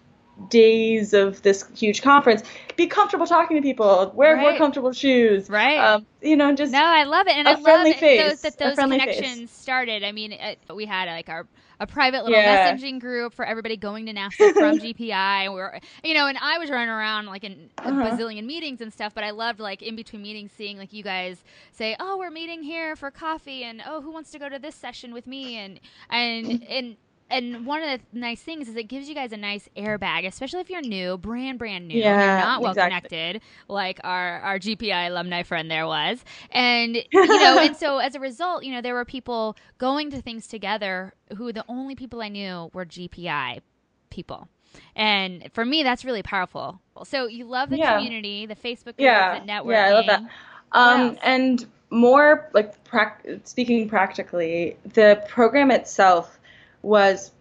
[0.49, 2.43] days of this huge conference
[2.77, 4.41] be comfortable talking to people wear right.
[4.41, 7.95] more comfortable shoes right um, you know just no i love it and i love
[7.97, 9.51] face, those, that those connections face.
[9.51, 11.45] started i mean it, we had like our
[11.79, 12.73] a private little yeah.
[12.73, 15.73] messaging group for everybody going to NAFSA from GPI.
[15.73, 18.11] And you know, and I was running around like in a uh-huh.
[18.11, 21.41] bazillion meetings and stuff, but I loved like in between meetings seeing like you guys
[21.71, 24.75] say, "Oh, we're meeting here for coffee," and "Oh, who wants to go to this
[24.75, 26.97] session with me?" and and and
[27.29, 30.61] and one of the nice things is it gives you guys a nice airbag, especially
[30.61, 33.09] if you're new, brand brand new, yeah, you're not well exactly.
[33.09, 38.15] connected, like our our GPI alumni friend there was, and you know, and so as
[38.15, 42.21] a result, you know, there were people going to things together who the only people
[42.21, 43.61] I knew were GPI
[44.09, 44.47] people.
[44.95, 46.79] And for me, that's really powerful.
[47.03, 47.95] So you love the yeah.
[47.95, 49.39] community, the Facebook yeah.
[49.39, 49.71] the networking.
[49.71, 50.23] Yeah, I love that.
[50.71, 56.38] Um, and more like pra- speaking practically, the program itself
[56.81, 57.31] was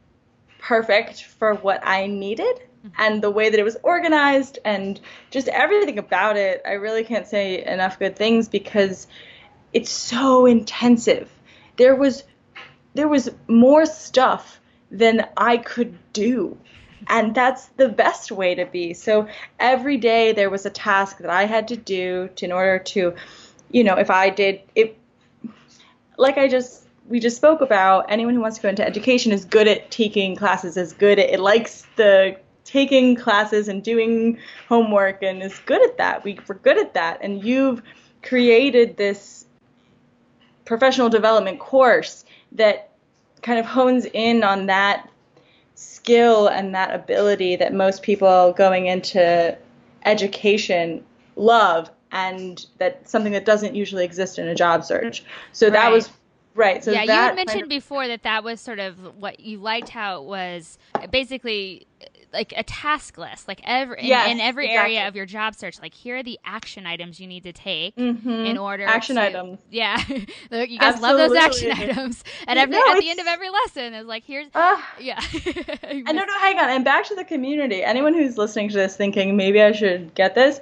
[0.58, 2.44] perfect for what I needed
[2.84, 2.88] mm-hmm.
[2.98, 6.62] and the way that it was organized and just everything about it.
[6.66, 9.06] I really can't say enough good things because
[9.72, 11.30] it's so intensive.
[11.76, 12.24] There was
[12.94, 16.58] there was more stuff than I could do.
[17.10, 18.92] And that's the best way to be.
[18.92, 22.80] So every day there was a task that I had to do to, in order
[22.80, 23.14] to,
[23.70, 24.98] you know, if I did it,
[26.18, 29.44] like I just we just spoke about, anyone who wants to go into education is
[29.44, 35.22] good at taking classes, is good at it likes the taking classes and doing homework
[35.22, 36.22] and is good at that.
[36.22, 37.18] We, we're good at that.
[37.22, 37.82] And you've
[38.22, 39.46] created this
[40.66, 42.90] professional development course that
[43.40, 45.08] kind of hones in on that
[45.76, 49.56] skill and that ability that most people going into
[50.04, 51.02] education
[51.36, 55.24] love and that something that doesn't usually exist in a job search.
[55.52, 55.72] So right.
[55.72, 56.10] that was
[56.58, 56.82] Right.
[56.82, 59.90] So yeah, you had mentioned of, before that that was sort of what you liked
[59.90, 60.76] how it was
[61.08, 61.86] basically
[62.32, 64.96] like a task list, like every yes, in, in, every exactly.
[64.96, 65.80] area of your job search.
[65.80, 68.28] Like here are the action items you need to take mm-hmm.
[68.28, 68.84] in order.
[68.84, 69.60] Action to, items.
[69.70, 70.26] Yeah, you
[70.80, 71.00] guys Absolutely.
[71.00, 72.24] love those action items.
[72.48, 75.22] And every no, at the end of every lesson is like here's uh, yeah.
[75.84, 76.70] and no, no, hang on.
[76.70, 77.84] And back to the community.
[77.84, 80.60] Anyone who's listening to this thinking maybe I should get this,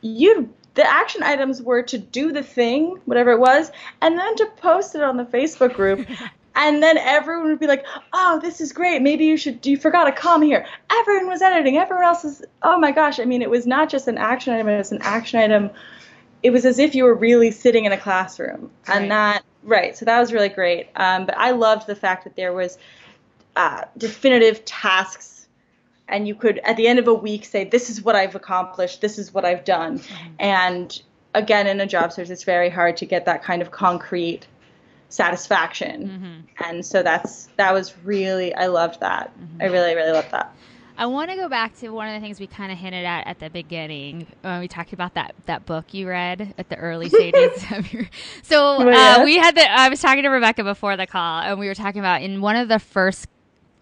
[0.00, 4.46] you the action items were to do the thing, whatever it was, and then to
[4.58, 6.06] post it on the Facebook group.
[6.54, 9.02] and then everyone would be like, "Oh, this is great.
[9.02, 9.64] Maybe you should.
[9.66, 11.78] You forgot a comma here." Everyone was editing.
[11.78, 12.44] Everyone else is.
[12.62, 13.18] Oh my gosh!
[13.18, 14.68] I mean, it was not just an action item.
[14.68, 15.70] It was an action item.
[16.42, 19.00] It was as if you were really sitting in a classroom, right.
[19.00, 19.96] and that right.
[19.96, 20.88] So that was really great.
[20.94, 22.76] Um, but I loved the fact that there was
[23.56, 25.35] uh, definitive tasks
[26.08, 29.00] and you could at the end of a week say this is what i've accomplished
[29.00, 30.28] this is what i've done mm-hmm.
[30.38, 31.02] and
[31.34, 34.46] again in a job search it's very hard to get that kind of concrete
[35.08, 36.64] satisfaction mm-hmm.
[36.64, 39.62] and so that's that was really i loved that mm-hmm.
[39.62, 40.54] i really really loved that
[40.98, 43.26] I want to go back to one of the things we kind of hinted at
[43.26, 47.10] at the beginning when we talked about that that book you read at the early
[47.10, 48.08] stages of your.
[48.42, 49.70] So oh, uh, we had the.
[49.70, 52.56] I was talking to Rebecca before the call, and we were talking about in one
[52.56, 53.28] of the first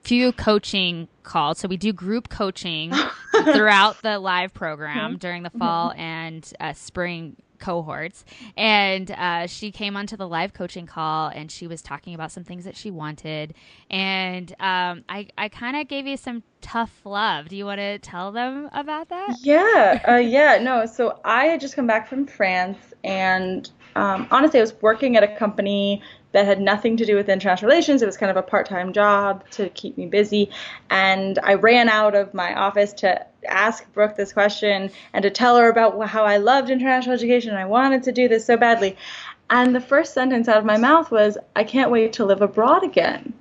[0.04, 1.58] few coaching calls.
[1.58, 2.92] So we do group coaching
[3.52, 5.18] throughout the live program mm-hmm.
[5.18, 6.00] during the fall mm-hmm.
[6.00, 8.24] and uh, spring cohorts.
[8.56, 12.44] And uh, she came onto the live coaching call and she was talking about some
[12.44, 13.54] things that she wanted.
[13.90, 17.48] And um, I, I kind of gave you some tough love.
[17.48, 19.36] Do you want to tell them about that?
[19.40, 20.84] Yeah, uh, yeah, no.
[20.84, 25.22] So I had just come back from France and um, honestly, I was working at
[25.22, 26.02] a company
[26.34, 28.02] that had nothing to do with international relations.
[28.02, 30.50] It was kind of a part time job to keep me busy.
[30.90, 35.56] And I ran out of my office to ask Brooke this question and to tell
[35.56, 38.96] her about how I loved international education and I wanted to do this so badly.
[39.48, 42.82] And the first sentence out of my mouth was, I can't wait to live abroad
[42.82, 43.32] again.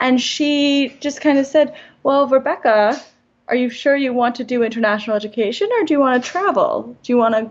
[0.00, 2.98] And she just kind of said, Well, Rebecca,
[3.46, 6.96] are you sure you want to do international education or do you want to travel?
[7.02, 7.50] Do you want to,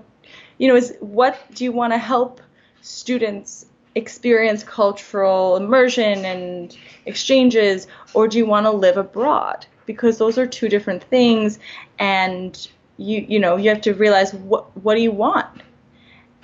[0.58, 2.42] you know, is what do you want to help
[2.82, 3.68] students
[4.00, 9.66] experience cultural immersion and exchanges, or do you want to live abroad?
[9.86, 11.60] Because those are two different things,
[12.00, 15.62] and you you know you have to realize what what do you want.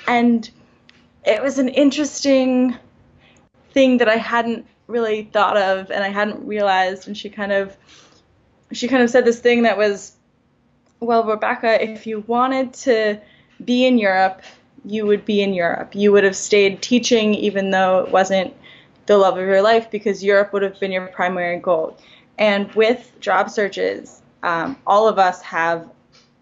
[0.08, 0.50] And
[1.26, 2.78] it was an interesting
[3.72, 7.08] thing that I hadn't really thought of and I hadn't realized.
[7.08, 7.76] And she kind of
[8.72, 10.14] she kind of said this thing that was,
[11.00, 13.22] well, Rebecca, if you wanted to
[13.64, 14.42] be in Europe,
[14.86, 15.96] you would be in Europe.
[15.96, 18.54] You would have stayed teaching even though it wasn't
[19.06, 21.98] the love of your life because Europe would have been your primary goal.
[22.38, 25.90] And with job searches, um, all of us have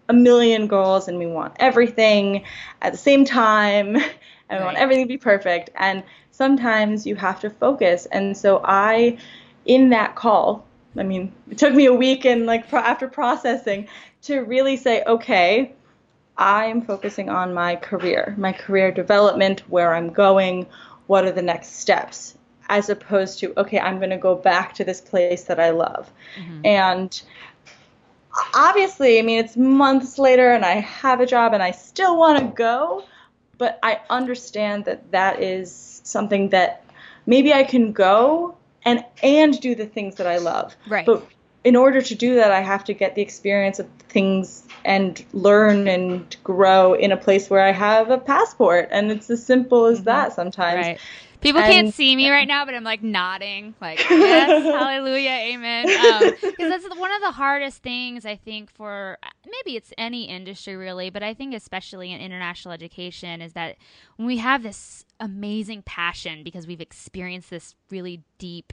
[0.08, 2.44] a million goals and we want everything
[2.82, 3.96] at the same time
[4.48, 5.70] and we want everything to be perfect.
[5.76, 8.06] And sometimes you have to focus.
[8.06, 9.18] And so I,
[9.64, 13.88] in that call, I mean, it took me a week and like pro- after processing
[14.22, 15.74] to really say, okay,
[16.36, 20.66] I am focusing on my career, my career development, where I'm going,
[21.06, 22.36] what are the next steps,
[22.68, 26.10] as opposed to, okay, I'm going to go back to this place that I love.
[26.38, 26.66] Mm-hmm.
[26.66, 27.22] And
[28.54, 32.38] obviously, I mean, it's months later and I have a job and I still want
[32.38, 33.04] to go,
[33.58, 36.84] but I understand that that is something that
[37.26, 40.76] maybe I can go and and do the things that I love.
[40.88, 41.06] Right.
[41.06, 41.26] But
[41.62, 45.88] in order to do that, I have to get the experience of things and learn
[45.88, 48.88] and grow in a place where I have a passport.
[48.90, 50.04] And it's as simple as mm-hmm.
[50.06, 50.86] that sometimes.
[50.86, 51.00] Right.
[51.44, 55.86] People and, can't see me right now, but I'm like nodding, like yes, hallelujah, amen.
[56.40, 60.74] Because um, that's one of the hardest things I think for maybe it's any industry
[60.74, 63.76] really, but I think especially in international education is that
[64.16, 68.72] when we have this amazing passion because we've experienced this really deep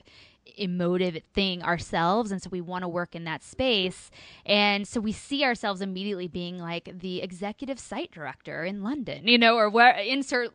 [0.57, 4.11] emotive thing ourselves and so we want to work in that space.
[4.45, 9.37] And so we see ourselves immediately being like the executive site director in london you
[9.37, 10.51] know or where insert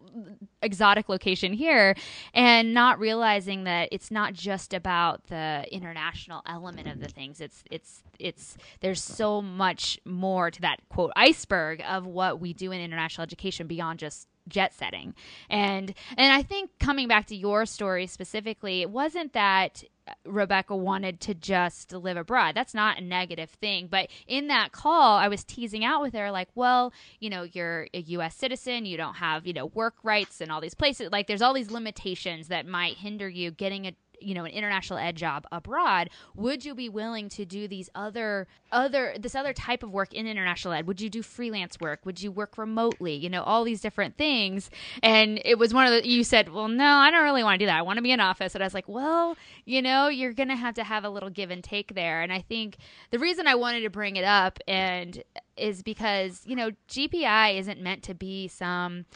[0.62, 1.94] exotic location here
[2.35, 7.40] and not realizing that it's not just about the international element of the things.
[7.40, 12.72] It's it's it's there's so much more to that quote iceberg of what we do
[12.72, 15.14] in international education beyond just jet setting.
[15.50, 19.85] And and I think coming back to your story specifically, it wasn't that
[20.24, 22.54] Rebecca wanted to just live abroad.
[22.54, 23.88] That's not a negative thing.
[23.90, 27.88] But in that call, I was teasing out with her, like, well, you know, you're
[27.92, 28.37] a U.S.
[28.37, 31.11] citizen, you don't have, you know, work rights in all these places.
[31.11, 34.98] Like, there's all these limitations that might hinder you getting a you know an international
[34.98, 39.83] ed job abroad would you be willing to do these other other this other type
[39.83, 40.87] of work in international ed?
[40.87, 42.00] Would you do freelance work?
[42.05, 43.14] Would you work remotely?
[43.14, 44.70] You know all these different things.
[45.02, 47.59] And it was one of the you said well no i don't really want to
[47.59, 47.79] do that.
[47.79, 48.55] I want to be in office.
[48.55, 51.50] And i was like well you know you're gonna have to have a little give
[51.50, 52.22] and take there.
[52.22, 52.76] And i think
[53.11, 55.22] the reason i wanted to bring it up and
[55.57, 59.07] is because you know gpi isn't meant to be some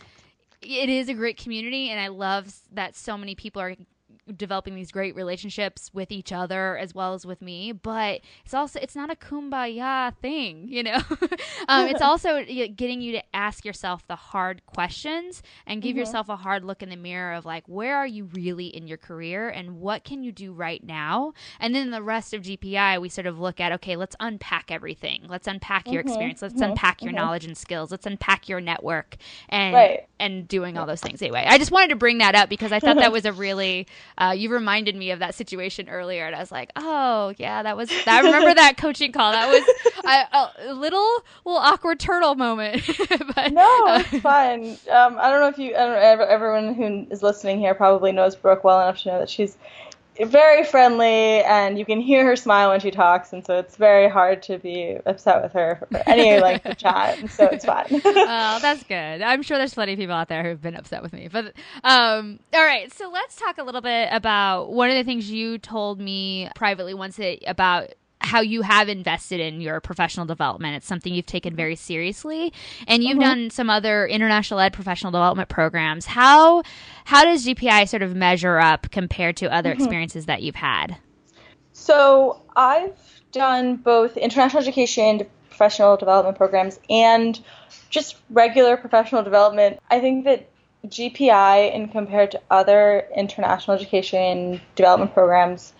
[0.62, 3.74] it is a great community and i love that so many people are
[4.36, 8.78] developing these great relationships with each other as well as with me but it's also
[8.80, 11.00] it's not a kumbaya thing you know
[11.68, 16.00] um, it's also getting you to ask yourself the hard questions and give mm-hmm.
[16.00, 18.98] yourself a hard look in the mirror of like where are you really in your
[18.98, 23.08] career and what can you do right now and then the rest of gpi we
[23.08, 26.08] sort of look at okay let's unpack everything let's unpack your mm-hmm.
[26.08, 26.70] experience let's mm-hmm.
[26.70, 27.24] unpack your mm-hmm.
[27.24, 29.16] knowledge and skills let's unpack your network
[29.48, 30.08] and right.
[30.18, 32.80] and doing all those things anyway i just wanted to bring that up because i
[32.80, 33.86] thought that was a really
[34.20, 37.76] uh, you reminded me of that situation earlier, and I was like, oh yeah, that
[37.76, 37.90] was.
[38.06, 39.32] I remember that coaching call.
[39.32, 39.62] That was
[40.04, 41.08] a, a little,
[41.44, 42.82] little awkward turtle moment.
[43.34, 44.76] but, no, uh, it's fine.
[44.90, 48.12] Um, I don't know if you, I don't know, everyone who is listening here probably
[48.12, 49.56] knows Brooke well enough to know that she's
[50.26, 54.08] very friendly and you can hear her smile when she talks and so it's very
[54.08, 57.86] hard to be upset with her for any length of time so it's fine.
[58.30, 59.22] Oh that's good.
[59.22, 61.54] I'm sure there's plenty of people out there who've been upset with me but
[61.84, 65.58] um, all right so let's talk a little bit about one of the things you
[65.58, 67.88] told me privately once it, about
[68.20, 70.76] how you have invested in your professional development.
[70.76, 72.52] It's something you've taken very seriously,
[72.86, 73.20] and you've mm-hmm.
[73.20, 76.06] done some other international ed professional development programs.
[76.06, 76.62] How
[77.04, 79.82] how does GPI sort of measure up compared to other mm-hmm.
[79.82, 80.96] experiences that you've had?
[81.72, 82.98] So I've
[83.32, 87.40] done both international education, professional development programs, and
[87.88, 89.80] just regular professional development.
[89.90, 90.48] I think that
[90.86, 95.72] GPI, in compared to other international education development programs,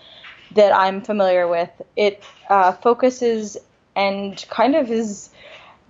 [0.52, 1.70] that I'm familiar with.
[1.96, 3.56] It uh, focuses
[3.96, 5.30] and kind of is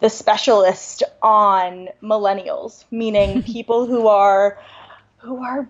[0.01, 4.59] the specialist on millennials, meaning people who are
[5.19, 5.69] who are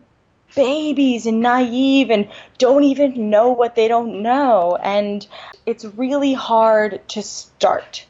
[0.54, 5.26] babies and naive and don't even know what they don't know and
[5.64, 8.04] it's really hard to start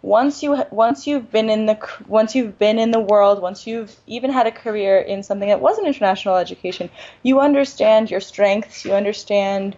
[0.00, 3.94] once you once you've been in the once you've been in the world once you've
[4.06, 6.90] even had a career in something that wasn't international education
[7.22, 9.76] you understand your strengths you understand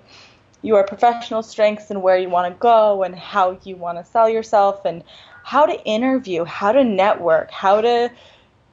[0.64, 4.29] your professional strengths and where you want to go and how you want to sell
[4.29, 5.04] yourself and
[5.42, 8.10] how to interview, how to network, how to,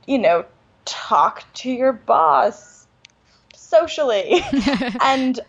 [0.08, 0.46] you know,
[0.86, 2.88] talk to your boss
[3.56, 4.42] socially.
[5.02, 5.40] And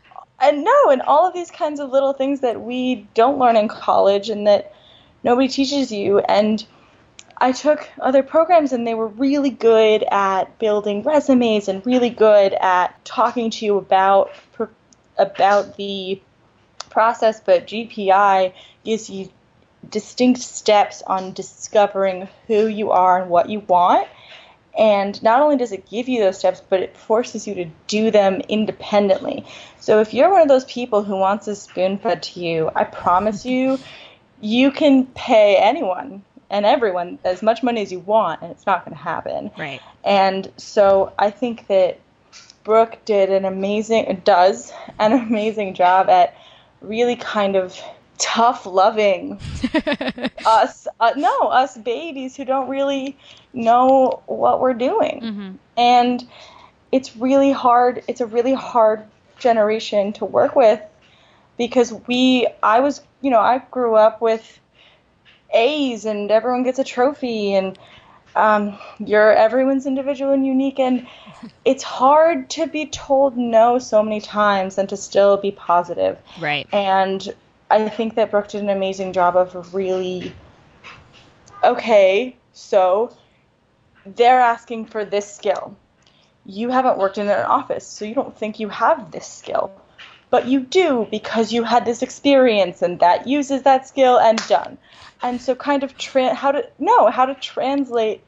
[0.41, 3.69] and no and all of these kinds of little things that we don't learn in
[3.69, 4.75] college and that
[5.23, 6.19] nobody teaches you.
[6.19, 6.67] And
[7.37, 12.55] I took other programs and they were really good at building resumes and really good
[12.55, 14.33] at talking to you about
[15.19, 16.21] about the
[16.93, 18.53] process, but GPI
[18.85, 19.31] gives you
[19.89, 24.09] distinct steps on discovering who you are and what you want.
[24.79, 28.11] And not only does it give you those steps, but it forces you to do
[28.11, 29.45] them independently.
[29.81, 32.85] So if you're one of those people who wants a spoon fed to you, I
[32.85, 33.79] promise you,
[34.41, 38.85] you can pay anyone and everyone as much money as you want, and it's not
[38.85, 39.51] going to happen.
[39.59, 39.81] Right.
[40.05, 41.99] And so I think that
[42.65, 46.35] Brooke did an amazing, does an amazing job at
[46.83, 47.81] really kind of
[48.19, 49.41] tough loving
[50.47, 53.17] us uh, no us babies who don't really
[53.53, 55.53] know what we're doing mm-hmm.
[55.77, 56.29] and
[56.93, 59.03] it's really hard it's a really hard
[59.39, 60.81] generation to work with
[61.59, 64.61] because we i was you know i grew up with
[65.55, 67.77] a's and everyone gets a trophy and
[68.35, 71.07] um, you're everyone's individual and unique and
[71.65, 76.19] it's hard to be told no so many times and to still be positive.
[76.41, 76.67] Right.
[76.73, 77.33] And
[77.71, 80.31] i think that brooke did an amazing job of really
[81.65, 83.11] okay so
[84.05, 85.77] they're asking for this skill.
[86.45, 89.71] You haven't worked in an office so you don't think you have this skill.
[90.31, 94.79] But you do because you had this experience and that uses that skill and done
[95.23, 98.23] and so kind of tra- how to no how to translate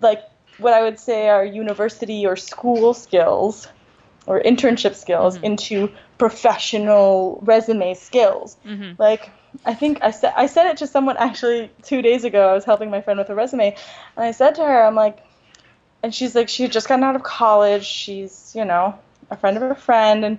[0.00, 0.22] like
[0.58, 3.66] what I would say are university or school skills
[4.26, 5.44] or internship skills mm-hmm.
[5.44, 8.56] into professional resume skills.
[8.64, 9.00] Mm-hmm.
[9.00, 9.30] Like
[9.64, 12.48] I think I said I said it to someone actually two days ago.
[12.48, 13.76] I was helping my friend with a resume,
[14.16, 15.18] and I said to her, I'm like,
[16.02, 17.84] and she's like, she had just gotten out of college.
[17.84, 18.98] She's you know
[19.30, 20.38] a friend of a friend, and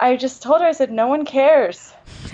[0.00, 1.92] I just told her, I said, no one cares.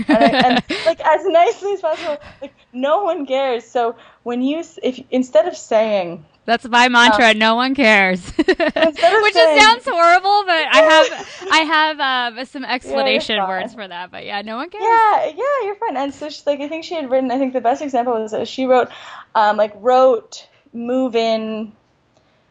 [0.09, 3.65] And, I, and like as nicely as possible, like no one cares.
[3.65, 7.33] So when you, if instead of saying, that's my mantra.
[7.33, 11.59] no one cares, which saying, just sounds horrible, but I have I
[11.99, 14.11] have um, some explanation yeah, words for that.
[14.11, 14.85] But yeah, no one cares.
[14.85, 15.97] Yeah, yeah, you're fine.
[15.97, 17.31] And so she, like I think she had written.
[17.31, 18.89] I think the best example was that she wrote,
[19.35, 21.73] um, like wrote move in,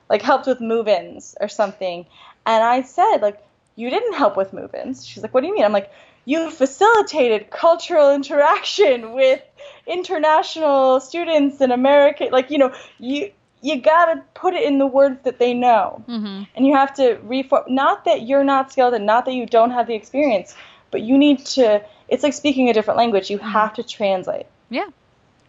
[0.09, 2.07] like helped with move-ins or something.
[2.47, 3.39] And I said like
[3.75, 5.05] you didn't help with move-ins.
[5.05, 5.65] She's like, what do you mean?
[5.65, 5.91] I'm like,
[6.25, 9.41] you facilitated cultural interaction with
[9.85, 12.29] international students in America.
[12.31, 16.43] Like, you know, you you gotta put it in the words that they know, mm-hmm.
[16.55, 17.63] and you have to reform.
[17.67, 20.55] Not that you're not skilled, and not that you don't have the experience,
[20.91, 21.83] but you need to.
[22.09, 23.29] It's like speaking a different language.
[23.29, 23.47] You mm-hmm.
[23.47, 24.45] have to translate.
[24.69, 24.87] Yeah.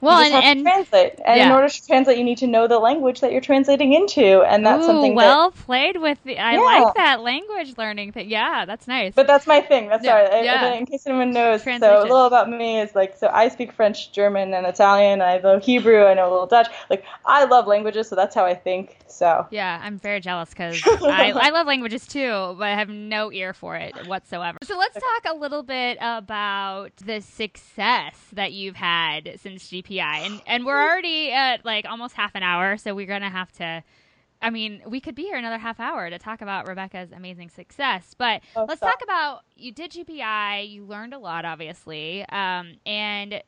[0.04, 1.46] Well, and, and translate, and yeah.
[1.46, 4.64] in order to translate, you need to know the language that you're translating into, and
[4.64, 5.14] that's Ooh, something.
[5.14, 6.18] Well that, played with.
[6.24, 6.60] The, I yeah.
[6.60, 8.28] like that language learning thing.
[8.28, 9.14] Yeah, that's nice.
[9.14, 9.88] But that's my thing.
[9.88, 10.28] That's yeah.
[10.28, 10.44] sorry.
[10.44, 10.74] Yeah.
[10.74, 14.12] in case anyone knows, so a little about me is like so I speak French,
[14.12, 15.22] German, and Italian.
[15.22, 16.04] I know Hebrew.
[16.04, 16.68] I know a little Dutch.
[16.90, 18.98] Like I love languages, so that's how I think.
[19.06, 23.32] So yeah, I'm very jealous because I, I love languages too, but I have no
[23.32, 24.58] ear for it whatsoever.
[24.62, 30.42] So let's talk a little bit about the success that you've had since GPI, and
[30.46, 33.82] and we're we're already at like almost half an hour, so we're gonna have to.
[34.42, 38.14] I mean, we could be here another half hour to talk about Rebecca's amazing success,
[38.18, 38.92] but oh, let's stop.
[38.92, 43.42] talk about you did GPI, you learned a lot, obviously, um, and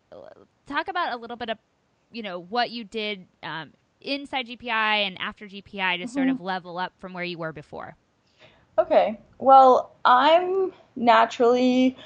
[0.66, 1.59] talk about a little bit of
[2.12, 6.07] you know what you did um, inside GPI and after GPI to mm-hmm.
[6.07, 7.97] sort of level up from where you were before.
[8.78, 11.97] Okay, well, I'm naturally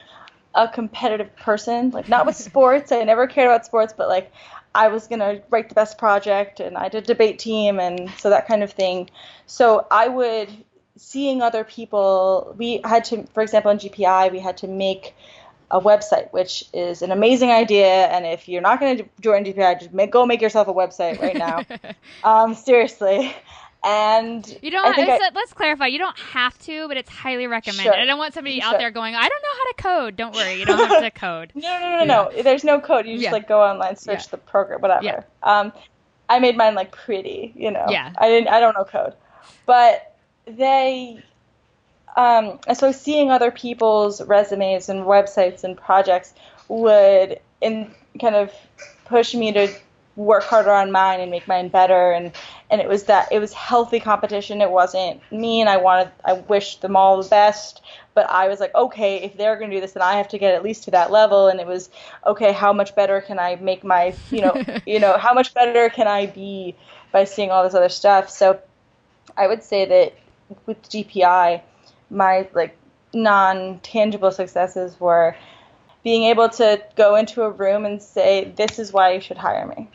[0.54, 2.92] a competitive person, like not with sports.
[2.92, 4.32] I never cared about sports, but like
[4.74, 8.30] I was going to write the best project and I did debate team and so
[8.30, 9.10] that kind of thing.
[9.46, 10.48] So I would
[10.96, 15.14] seeing other people we had to for example in GPI we had to make
[15.70, 19.80] a website which is an amazing idea and if you're not going to join GPI
[19.80, 21.64] just make, go make yourself a website right now.
[22.24, 23.34] um, seriously.
[23.82, 24.98] And you don't.
[24.98, 25.86] I, let's clarify.
[25.86, 27.84] You don't have to, but it's highly recommended.
[27.84, 27.94] Sure.
[27.94, 30.58] I don't want somebody out there going, "I don't know how to code." Don't worry,
[30.58, 31.52] you don't have to code.
[31.54, 32.04] no, no, no, yeah.
[32.04, 32.42] no.
[32.42, 33.06] There's no code.
[33.06, 33.32] You just yeah.
[33.32, 34.32] like go online, search yeah.
[34.32, 35.24] the program, whatever.
[35.42, 35.72] Um,
[36.28, 37.86] I made mine like pretty, you know.
[37.88, 38.12] Yeah.
[38.18, 38.48] I didn't.
[38.48, 39.14] I don't know code,
[39.64, 40.14] but
[40.46, 41.22] they.
[42.16, 46.34] Um, so seeing other people's resumes and websites and projects
[46.68, 48.52] would in kind of
[49.06, 49.72] push me to
[50.20, 52.12] work harder on mine and make mine better.
[52.12, 52.32] And
[52.70, 54.60] and it was that it was healthy competition.
[54.60, 57.82] It wasn't mean i wanted i wished them all the best.
[58.14, 60.38] But i was like okay if they're going to do this then i have to
[60.38, 61.48] get at least to that level.
[61.48, 61.90] And it was
[62.26, 65.88] okay how much better can i make my you know you know how much better
[65.88, 66.76] can i be
[67.12, 68.30] by seeing all this other stuff?
[68.30, 68.60] So
[69.36, 70.14] I would say that
[70.66, 71.62] with GPI,
[72.10, 72.76] my like
[73.12, 75.36] non-tangible successes were
[76.02, 79.66] being able to go into a room and say, "This is why you should hire
[79.66, 79.88] me."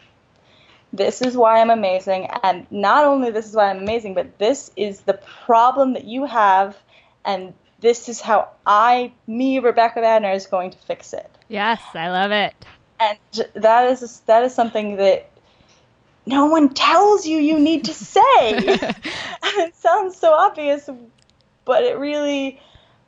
[0.96, 4.72] This is why I'm amazing, and not only this is why I'm amazing, but this
[4.78, 6.78] is the problem that you have,
[7.26, 11.30] and this is how I, me, Rebecca Badner, is going to fix it.
[11.50, 12.54] Yes, I love it.
[13.00, 13.18] And
[13.56, 15.30] that is that is something that
[16.26, 18.22] no one tells you you need to say.
[19.44, 20.90] it sounds so obvious,
[21.66, 22.62] but it really,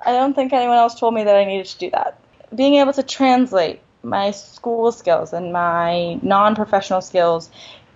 [0.05, 2.19] I don't think anyone else told me that I needed to do that.
[2.53, 7.49] Being able to translate my school skills and my non professional skills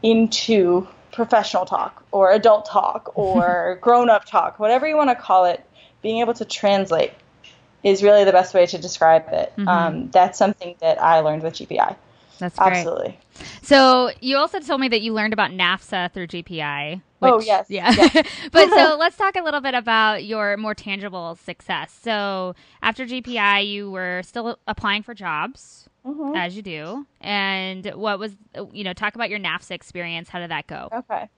[0.03, 5.45] into professional talk or adult talk or grown up talk, whatever you want to call
[5.45, 5.63] it,
[6.01, 7.13] being able to translate
[7.83, 9.51] is really the best way to describe it.
[9.57, 9.67] Mm-hmm.
[9.67, 11.95] Um, that's something that I learned with GPI.
[12.41, 12.71] That's great.
[12.71, 13.19] Absolutely.
[13.61, 17.01] So you also told me that you learned about NAFSA through GPI.
[17.19, 17.91] Which, oh yes, yeah.
[17.91, 18.27] Yes.
[18.51, 21.95] but so let's talk a little bit about your more tangible success.
[22.01, 26.35] So after GPI, you were still applying for jobs, mm-hmm.
[26.35, 27.05] as you do.
[27.19, 28.35] And what was
[28.73, 30.29] you know talk about your NAFSA experience?
[30.29, 30.89] How did that go?
[30.91, 31.29] Okay,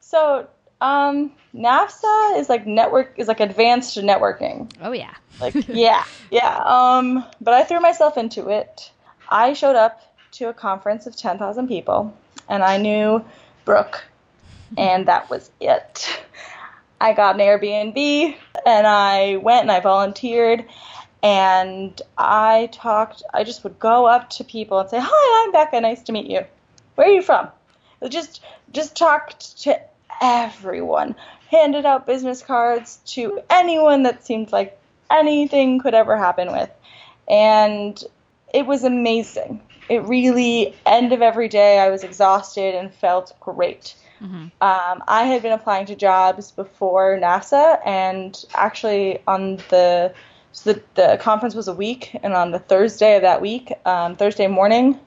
[0.00, 0.48] so
[0.80, 4.70] um, NAFSA is like network is like advanced networking.
[4.80, 5.14] Oh yeah.
[5.40, 6.62] Like yeah, yeah.
[6.64, 8.90] Um, but I threw myself into it.
[9.28, 10.00] I showed up
[10.32, 12.16] to a conference of 10,000 people,
[12.48, 13.24] and I knew
[13.64, 14.04] Brooke,
[14.78, 16.24] and that was it.
[17.00, 18.36] I got an Airbnb,
[18.66, 20.64] and I went and I volunteered,
[21.22, 23.22] and I talked.
[23.32, 25.80] I just would go up to people and say, "Hi, I'm Becca.
[25.80, 26.44] Nice to meet you.
[26.94, 27.48] Where are you from?"
[28.08, 28.42] Just
[28.72, 29.78] just talked to
[30.20, 31.14] everyone.
[31.50, 34.78] Handed out business cards to anyone that seemed like
[35.10, 36.70] anything could ever happen with,
[37.28, 38.02] and
[38.54, 39.60] it was amazing
[39.90, 43.96] it really end of every day I was exhausted and felt great.
[44.22, 44.36] Mm-hmm.
[44.36, 50.14] Um, I had been applying to jobs before NAFSA, and actually on the
[50.52, 54.16] so the, the conference was a week, and on the Thursday of that week, um,
[54.16, 54.98] Thursday morning,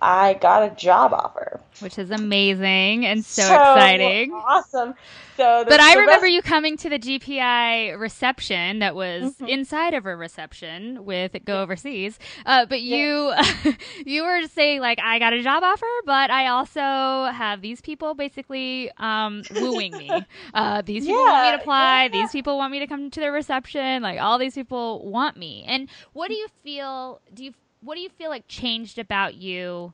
[0.00, 4.32] I got a job offer, which is amazing and so, so exciting.
[4.32, 4.94] Awesome.
[5.36, 9.46] So, the, but I remember rest- you coming to the GPI reception that was mm-hmm.
[9.46, 12.18] inside of a reception with Go Overseas.
[12.44, 13.32] Uh, but you,
[14.04, 18.14] you were saying like, I got a job offer, but I also have these people
[18.14, 20.10] basically um, wooing me.
[20.54, 22.04] Uh, these people yeah, want me to apply.
[22.04, 22.08] Yeah.
[22.08, 24.02] These people want me to come to their reception.
[24.02, 25.64] Like all these people want me.
[25.66, 27.20] And what do you feel?
[27.34, 29.92] Do you what do you feel like changed about you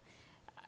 [0.56, 0.60] uh,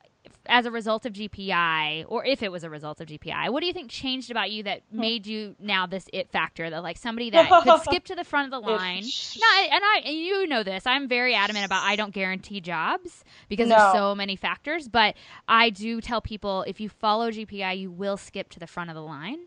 [0.46, 3.50] as a result of GPI, or if it was a result of GPI?
[3.50, 5.00] What do you think changed about you that hmm.
[5.00, 8.52] made you now this it factor that like somebody that could skip to the front
[8.52, 9.02] of the line?
[9.02, 10.86] no, and I and you know this.
[10.86, 13.76] I'm very adamant about I don't guarantee jobs because no.
[13.76, 15.16] there's so many factors, but
[15.48, 18.96] I do tell people if you follow GPI, you will skip to the front of
[18.96, 19.38] the line.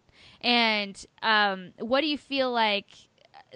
[0.42, 3.09] And um, what do you feel like?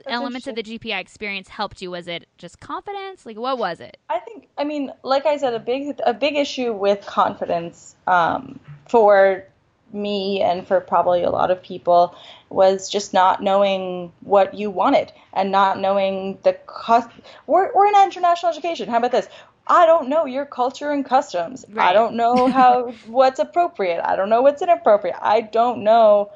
[0.05, 1.91] Elements of the GPI experience helped you?
[1.91, 3.25] Was it just confidence?
[3.25, 3.97] Like what was it?
[4.09, 8.59] I think I mean, like I said, a big a big issue with confidence um,
[8.87, 9.45] for
[9.93, 12.15] me and for probably a lot of people
[12.49, 17.09] was just not knowing what you wanted and not knowing the cost.
[17.47, 18.89] We're, we're in international education.
[18.89, 19.27] How about this?
[19.67, 21.63] I don't know your culture and customs.
[21.69, 21.89] Right.
[21.89, 24.01] I don't know how what's appropriate.
[24.03, 25.15] I don't know what's inappropriate.
[25.21, 26.31] I don't know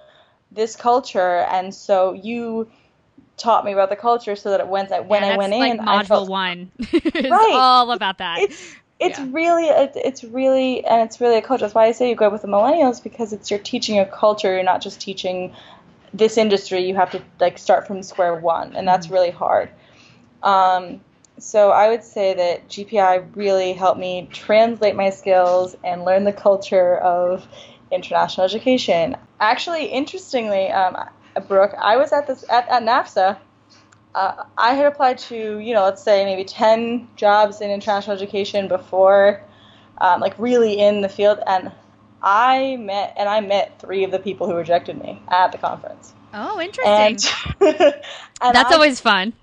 [0.51, 2.70] this culture, and so you
[3.38, 5.72] taught me about the culture so that it when I when yeah, I went like
[5.74, 7.52] in, module I felt, one is right.
[7.54, 8.40] all about that.
[8.40, 9.28] It's it's yeah.
[9.30, 11.62] really it's really and it's really a culture.
[11.62, 14.54] That's why I say you go with the millennials because it's you're teaching a culture.
[14.54, 15.54] You're not just teaching
[16.14, 16.88] this industry.
[16.88, 19.14] You have to like start from square one, and that's mm-hmm.
[19.14, 19.70] really hard.
[20.42, 21.02] Um,
[21.40, 26.34] so I would say that GPI really helped me translate my skills and learn the
[26.34, 27.48] culture of
[27.92, 29.16] international education.
[29.40, 30.98] Actually, interestingly, um,
[31.40, 33.38] Brooke, I was at this at, at NAFSA.
[34.16, 38.68] Uh, I had applied to, you know, let's say maybe 10 jobs in international education
[38.68, 39.44] before,
[40.00, 41.72] um, like really in the field, and
[42.24, 46.14] I met and I met three of the people who rejected me at the conference.
[46.34, 46.94] Oh, interesting.
[47.62, 47.72] And,
[48.42, 49.34] and That's I, always fun.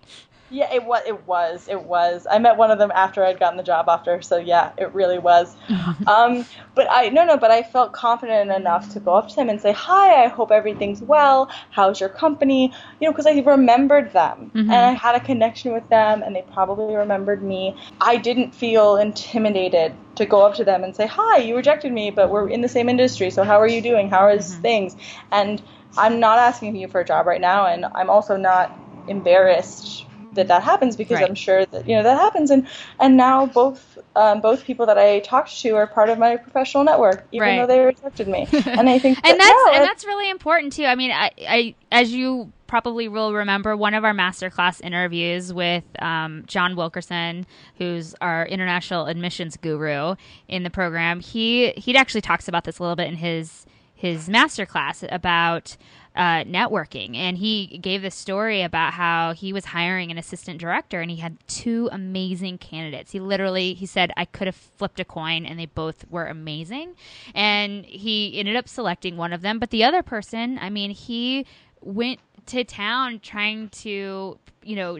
[0.55, 1.03] Yeah, it was.
[1.05, 1.67] It was.
[1.69, 2.29] It was.
[2.31, 5.19] I met one of them after I'd gotten the job offer, so yeah, it really
[5.19, 5.57] was.
[6.07, 6.47] um,
[6.77, 9.61] but I no no, but I felt confident enough to go up to them and
[9.61, 11.51] say, "Hi, I hope everything's well.
[11.71, 14.71] How's your company?" You know, because I remembered them mm-hmm.
[14.71, 17.77] and I had a connection with them, and they probably remembered me.
[18.01, 22.13] I didn't feel intimidated to go up to them and say, "Hi, you rejected me,
[22.13, 24.09] but we're in the same industry, so how are you doing?
[24.09, 24.63] How are mm-hmm.
[24.63, 24.95] things?"
[25.33, 25.61] And
[25.99, 28.71] I'm not asking you for a job right now, and I'm also not
[29.09, 31.28] embarrassed that that happens because Right.
[31.28, 32.66] I'm sure that you know that happens and
[33.01, 36.85] and now both um, both people that I talked to are part of my professional
[36.85, 37.57] network even Right.
[37.57, 40.72] though they rejected me and I think and that, that's no, and that's really important
[40.72, 40.85] too.
[40.85, 45.85] I mean, I, I as you probably will remember, one of our masterclass interviews with
[46.01, 47.47] um, John Wilkerson,
[47.78, 50.16] who's our international admissions guru
[50.49, 51.20] in the program.
[51.20, 55.76] He he actually talks about this a little bit in his his masterclass about
[56.17, 61.01] uh, networking, and he gave this story about how he was hiring an assistant director,
[61.01, 63.12] and he had two amazing candidates.
[63.12, 66.95] He literally he said I could have flipped a coin, and they both were amazing,
[67.35, 69.59] and he ended up selecting one of them.
[69.59, 71.47] But the other person, I mean, he
[71.81, 74.99] went to town trying to you know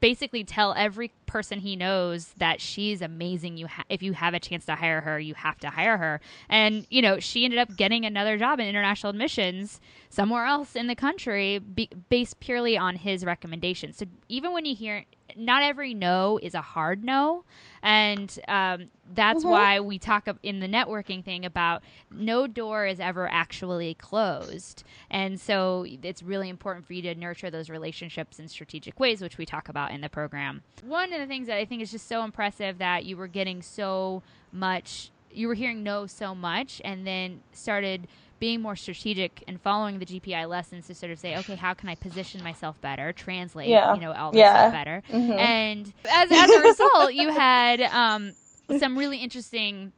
[0.00, 3.56] basically tell every person he knows that she's amazing.
[3.56, 6.20] You ha- if you have a chance to hire her you have to hire her.
[6.48, 10.86] And you know she ended up getting another job in international admissions somewhere else in
[10.86, 15.04] the country be- based purely on his recommendation so even when you hear
[15.36, 17.44] not every no is a hard no.
[17.82, 19.50] And um, that's Mhm.
[19.50, 25.40] why we talk in the networking thing about no door is ever actually closed and
[25.40, 29.46] so it's really important for you to nurture those relationships in strategic ways which we
[29.46, 32.24] talk about in the program one of the things that i think is just so
[32.24, 37.40] impressive that you were getting so much you were hearing no so much and then
[37.52, 38.06] started
[38.38, 41.88] being more strategic and following the GPI lessons to sort of say, okay, how can
[41.88, 43.94] I position myself better, translate, Yeah.
[43.94, 44.50] you know, all this Yeah.
[44.68, 45.38] stuff better, Mhm.
[45.38, 48.32] and as, as a result, you had um,
[48.78, 49.92] some really interesting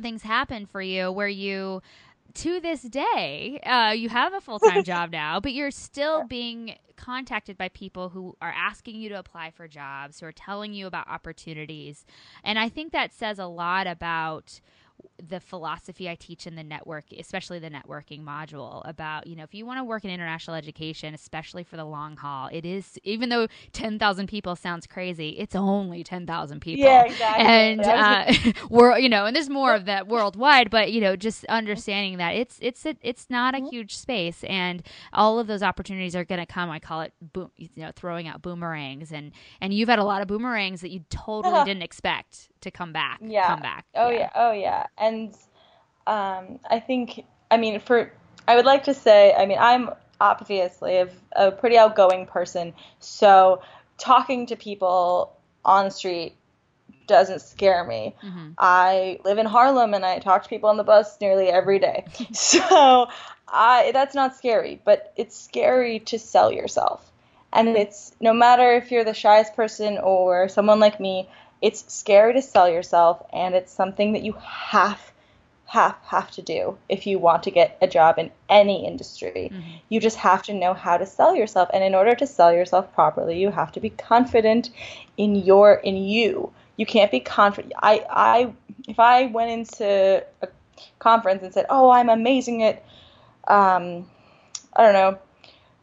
[0.00, 1.82] things happen for you where you,
[2.34, 6.76] to this day, uh, you have a full time job now, but you're still being
[6.96, 10.86] contacted by people who are asking you to apply for jobs, who are telling you
[10.86, 12.04] about opportunities.
[12.42, 14.60] And I think that says a lot about
[15.28, 19.54] the philosophy I teach in the network, especially the networking module, about, you know, if
[19.54, 23.30] you want to work in international education, especially for the long haul, it is, even
[23.30, 26.80] though 10,000 people sounds crazy, it's only 10,000 people.
[26.80, 27.66] Yeah, exactly.
[27.72, 28.26] And, uh,
[28.70, 32.32] we're, you know, and there's more of that worldwide, but, you know, just understanding that
[32.36, 33.70] it's, it's, a, it's not a Mm-hmm.
[33.70, 36.70] huge space and all of those opportunities are going to come.
[36.70, 40.22] I call it, boom, you know, throwing out boomerangs and, and you've had a lot
[40.22, 43.42] of boomerangs that you totally didn't expect to come back, Yeah.
[43.42, 43.86] come back.
[43.94, 44.30] Oh yeah.
[44.34, 44.86] oh yeah.
[44.98, 45.13] And
[46.06, 48.10] um, I think, I mean, for
[48.46, 49.90] I would like to say, I mean, I'm
[50.20, 53.62] obviously a, a pretty outgoing person, so
[53.98, 55.32] talking to people
[55.64, 56.34] on the street
[57.06, 58.14] doesn't scare me.
[58.22, 58.54] Mhm.
[58.58, 62.04] I live in Harlem and I talk to people on the bus nearly every day,
[62.32, 63.08] so
[63.48, 67.10] I that's not scary, but it's scary to sell yourself.
[67.52, 71.28] And it's no matter if you're the shyest person or someone like me,
[71.64, 75.00] it's scary to sell yourself and it's something that you have
[75.64, 79.50] have have to do if you want to get a job in any industry.
[79.88, 82.92] You just have to know how to sell yourself and in order to sell yourself
[82.92, 84.70] properly, you have to be confident
[85.16, 86.52] in your in you.
[86.76, 87.72] You can't be confident.
[87.82, 88.52] I I
[88.86, 90.48] if I went into a
[90.98, 92.84] conference and said, "Oh, I'm amazing at
[93.48, 94.06] um
[94.76, 95.18] I don't know,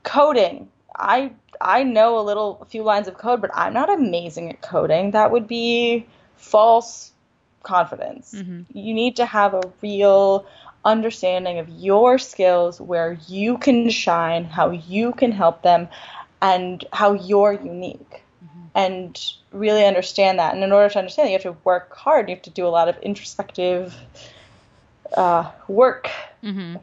[0.04, 0.70] coding."
[1.02, 4.62] I I know a little a few lines of code, but I'm not amazing at
[4.62, 5.12] coding.
[5.12, 6.06] That would be
[6.38, 7.12] false
[7.64, 8.34] confidence.
[8.36, 8.66] Mhm.
[8.74, 10.46] You need to have a real
[10.86, 15.90] understanding of your skills, where you can shine, how you can help them,
[16.42, 18.24] and how you're unique.
[18.74, 19.20] And
[19.52, 20.54] really understand that.
[20.54, 22.30] And in order to understand that, you have to work hard.
[22.30, 23.94] You have to do a lot of introspective
[25.16, 26.10] uh, work,
[26.42, 26.76] hmm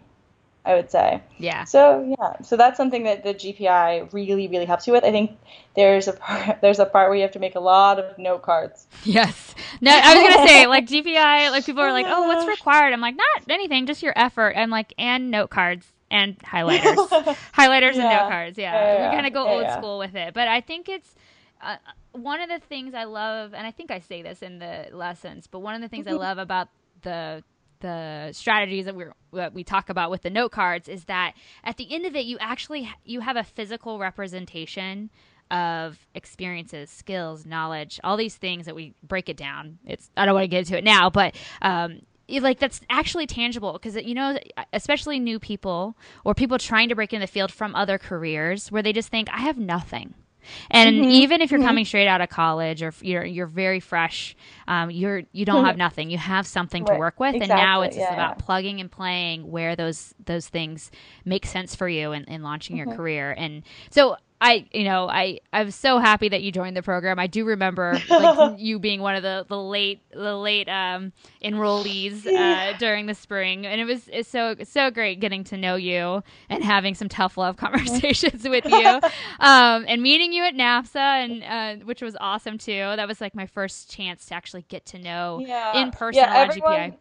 [0.68, 1.22] I would say.
[1.38, 1.64] Yeah.
[1.64, 5.02] So yeah, so that's something that the GPI really, really helps you with.
[5.02, 5.38] I think
[5.74, 8.42] there's a part, there's a part where you have to make a lot of note
[8.42, 8.86] cards.
[9.02, 9.54] Yes.
[9.80, 11.50] No, I was gonna say like GPI.
[11.50, 14.68] Like people are like, "Oh, what's required?" I'm like, "Not anything, just your effort." I'm
[14.68, 17.08] like, "And note cards and highlighters,
[17.54, 19.78] highlighters and note cards." Yeah, Yeah, we yeah, kind of go yeah, old yeah.
[19.78, 21.14] school with it, but I think it's
[21.62, 21.76] uh,
[22.12, 25.46] one of the things I love, and I think I say this in the lessons,
[25.46, 26.68] but one of the things I love about
[27.02, 27.42] the
[27.80, 31.76] the strategies that we that we talk about with the note cards is that at
[31.76, 35.10] the end of it you actually you have a physical representation
[35.50, 39.78] of experiences skills knowledge all these things that we break it down.
[39.86, 43.72] It's i don't want to get into it now but um like that's actually tangible
[43.72, 44.38] because you know
[44.72, 48.82] especially new people or people trying to break in the field from other careers where
[48.82, 50.14] they just think i have nothing
[50.70, 51.10] and Mm-hmm.
[51.10, 54.36] even if you're coming straight out of college or you're you're very fresh,
[54.66, 56.10] um, you're you don't have nothing.
[56.10, 57.86] You have something to work with, and now Exactly.
[57.86, 58.44] it's just Yeah, about yeah.
[58.44, 60.90] plugging and playing where those those things
[61.24, 62.88] make sense for you in, in launching Mm-hmm.
[62.88, 63.34] your career.
[63.36, 67.18] And so I, you know, I, I'm so happy that you joined the program.
[67.18, 71.12] I do remember like, you being one of the, the late, the late um,
[71.42, 75.74] enrollees uh, during the spring, and it was it's so so great getting to know
[75.74, 78.86] you and having some tough love conversations with you,
[79.40, 82.72] um, and meeting you at NAFSA, and uh, which was awesome too.
[82.72, 85.82] That was like my first chance to actually get to know yeah.
[85.82, 86.96] in person yeah, everyone, GPI.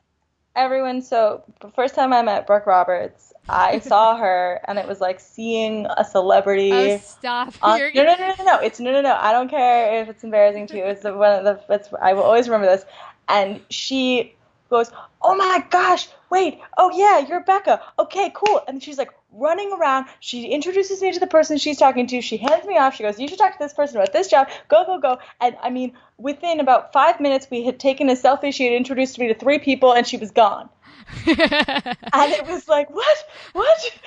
[0.56, 5.02] Everyone, so the first time I met Brooke Roberts, I saw her, and it was
[5.02, 6.72] like seeing a celebrity.
[6.72, 7.54] Oh, stop!
[7.62, 8.60] On, no, no, no, no, no.
[8.60, 9.16] It's no, no, no.
[9.20, 10.86] I don't care if it's embarrassing to you.
[10.86, 11.74] It's one of the.
[11.74, 12.86] It's, I will always remember this.
[13.30, 14.36] And she
[14.70, 14.92] goes,
[15.22, 16.08] "Oh my gosh!
[16.30, 16.60] Wait!
[16.78, 17.82] Oh yeah, you're Becca.
[18.00, 20.08] Okay, cool." And she's like running around.
[20.20, 22.22] She introduces me to the person she's talking to.
[22.22, 22.96] She hands me off.
[22.96, 24.50] She goes, "You should talk to this person about this job.
[24.68, 28.54] Go, go, go!" And I mean, within about five minutes, we had taken a selfie.
[28.54, 30.70] She had introduced me to three people, and she was gone.
[31.28, 33.18] and it was like, what?
[33.54, 34.00] What?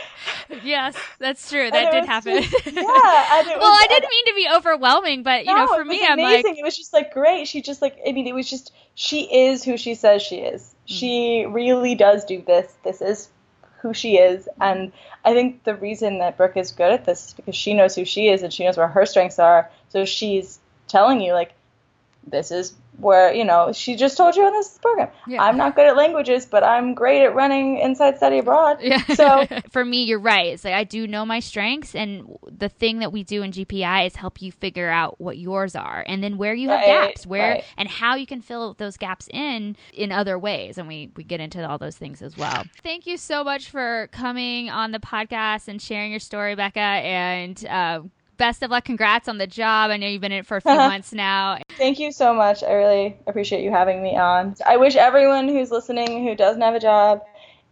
[0.65, 1.71] Yes, that's true.
[1.71, 2.43] That did happen.
[2.43, 2.73] Just, yeah.
[2.83, 6.25] well, was, I didn't mean to be overwhelming, but you no, know, for me, amazing.
[6.25, 7.47] I'm like, it was just like great.
[7.49, 10.63] She just like, I mean, it was just she is who she says she is.
[10.63, 10.75] Mm.
[10.87, 12.73] She really does do this.
[12.85, 13.29] This is
[13.81, 14.93] who she is, and
[15.25, 18.05] I think the reason that Brooke is good at this is because she knows who
[18.05, 19.71] she is and she knows where her strengths are.
[19.91, 21.53] So she's telling you like,
[22.27, 25.43] this is where you know she just told you in this program yeah.
[25.43, 29.03] i'm not good at languages but i'm great at running inside study abroad yeah.
[29.15, 32.99] so for me you're right it's like i do know my strengths and the thing
[32.99, 36.37] that we do in gpi is help you figure out what yours are and then
[36.37, 37.65] where you have right, gaps where right.
[37.77, 41.41] and how you can fill those gaps in in other ways and we we get
[41.41, 45.69] into all those things as well thank you so much for coming on the podcast
[45.69, 48.01] and sharing your story becca and uh,
[48.41, 48.85] best of luck.
[48.85, 49.91] Congrats on the job.
[49.91, 51.59] I know you've been in it for a few months now.
[51.77, 52.65] Thank you so much.
[52.65, 54.57] I really appreciate you having me on.
[54.67, 57.21] I wish everyone who's listening who doesn't have a job,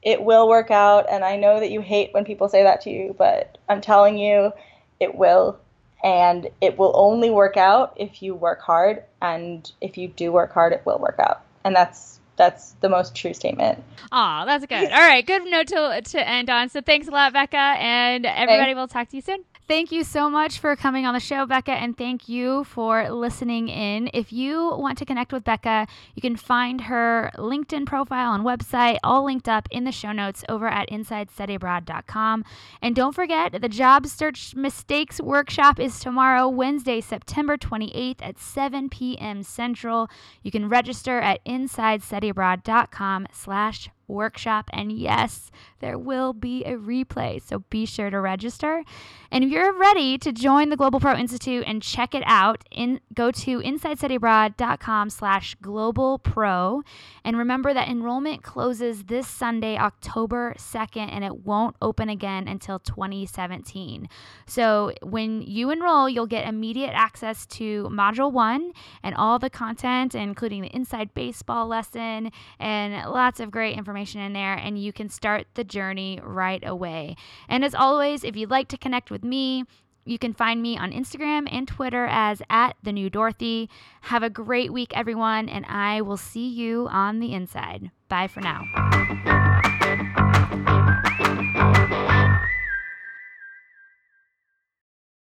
[0.02, 1.06] it will work out.
[1.10, 4.18] And I know that you hate when people say that to you, but I'm telling
[4.18, 4.52] you,
[5.00, 5.58] it will.
[6.04, 9.02] And it will only work out if you work hard.
[9.22, 11.40] And if you do work hard, it will work out.
[11.64, 13.82] And that's that's the most true statement.
[14.12, 14.92] Aw, that's good.
[14.92, 16.68] All right, good note to, to end on.
[16.68, 18.76] So thanks a lot, Becca, and everybody thanks.
[18.76, 19.44] will talk to you soon.
[19.68, 23.68] Thank you so much for coming on the show, Becca, and thank you for listening
[23.68, 24.08] in.
[24.14, 28.96] If you want to connect with Becca, you can find her LinkedIn profile and website
[29.04, 32.46] all linked up in the show notes over at InsideStudyAbroad.com.
[32.80, 38.88] And don't forget, the Job Search Mistakes Workshop is tomorrow, Wednesday, September 28th at 7
[38.88, 39.42] p.m.
[39.42, 40.08] Central.
[40.42, 44.70] You can register at InsideStudyAbroad.com slash workshop.
[44.72, 45.50] And yes,
[45.80, 48.82] there will be a replay, so be sure to register.
[49.30, 53.00] And if you're ready to join the Global Pro Institute and check it out, in,
[53.14, 56.82] go to insidestudyabroad.com slash global pro.
[57.24, 62.78] And remember that enrollment closes this Sunday, October 2nd, and it won't open again until
[62.78, 64.08] 2017.
[64.46, 70.14] So when you enroll, you'll get immediate access to Module 1 and all the content,
[70.14, 74.54] including the inside baseball lesson and lots of great information in there.
[74.54, 77.16] And you can start the journey right away.
[77.48, 79.64] And as always, if you'd like to connect with me,
[80.04, 83.68] you can find me on Instagram and Twitter as at the new Dorothy.
[84.02, 87.90] Have a great week, everyone, and I will see you on the inside.
[88.08, 88.64] Bye for now.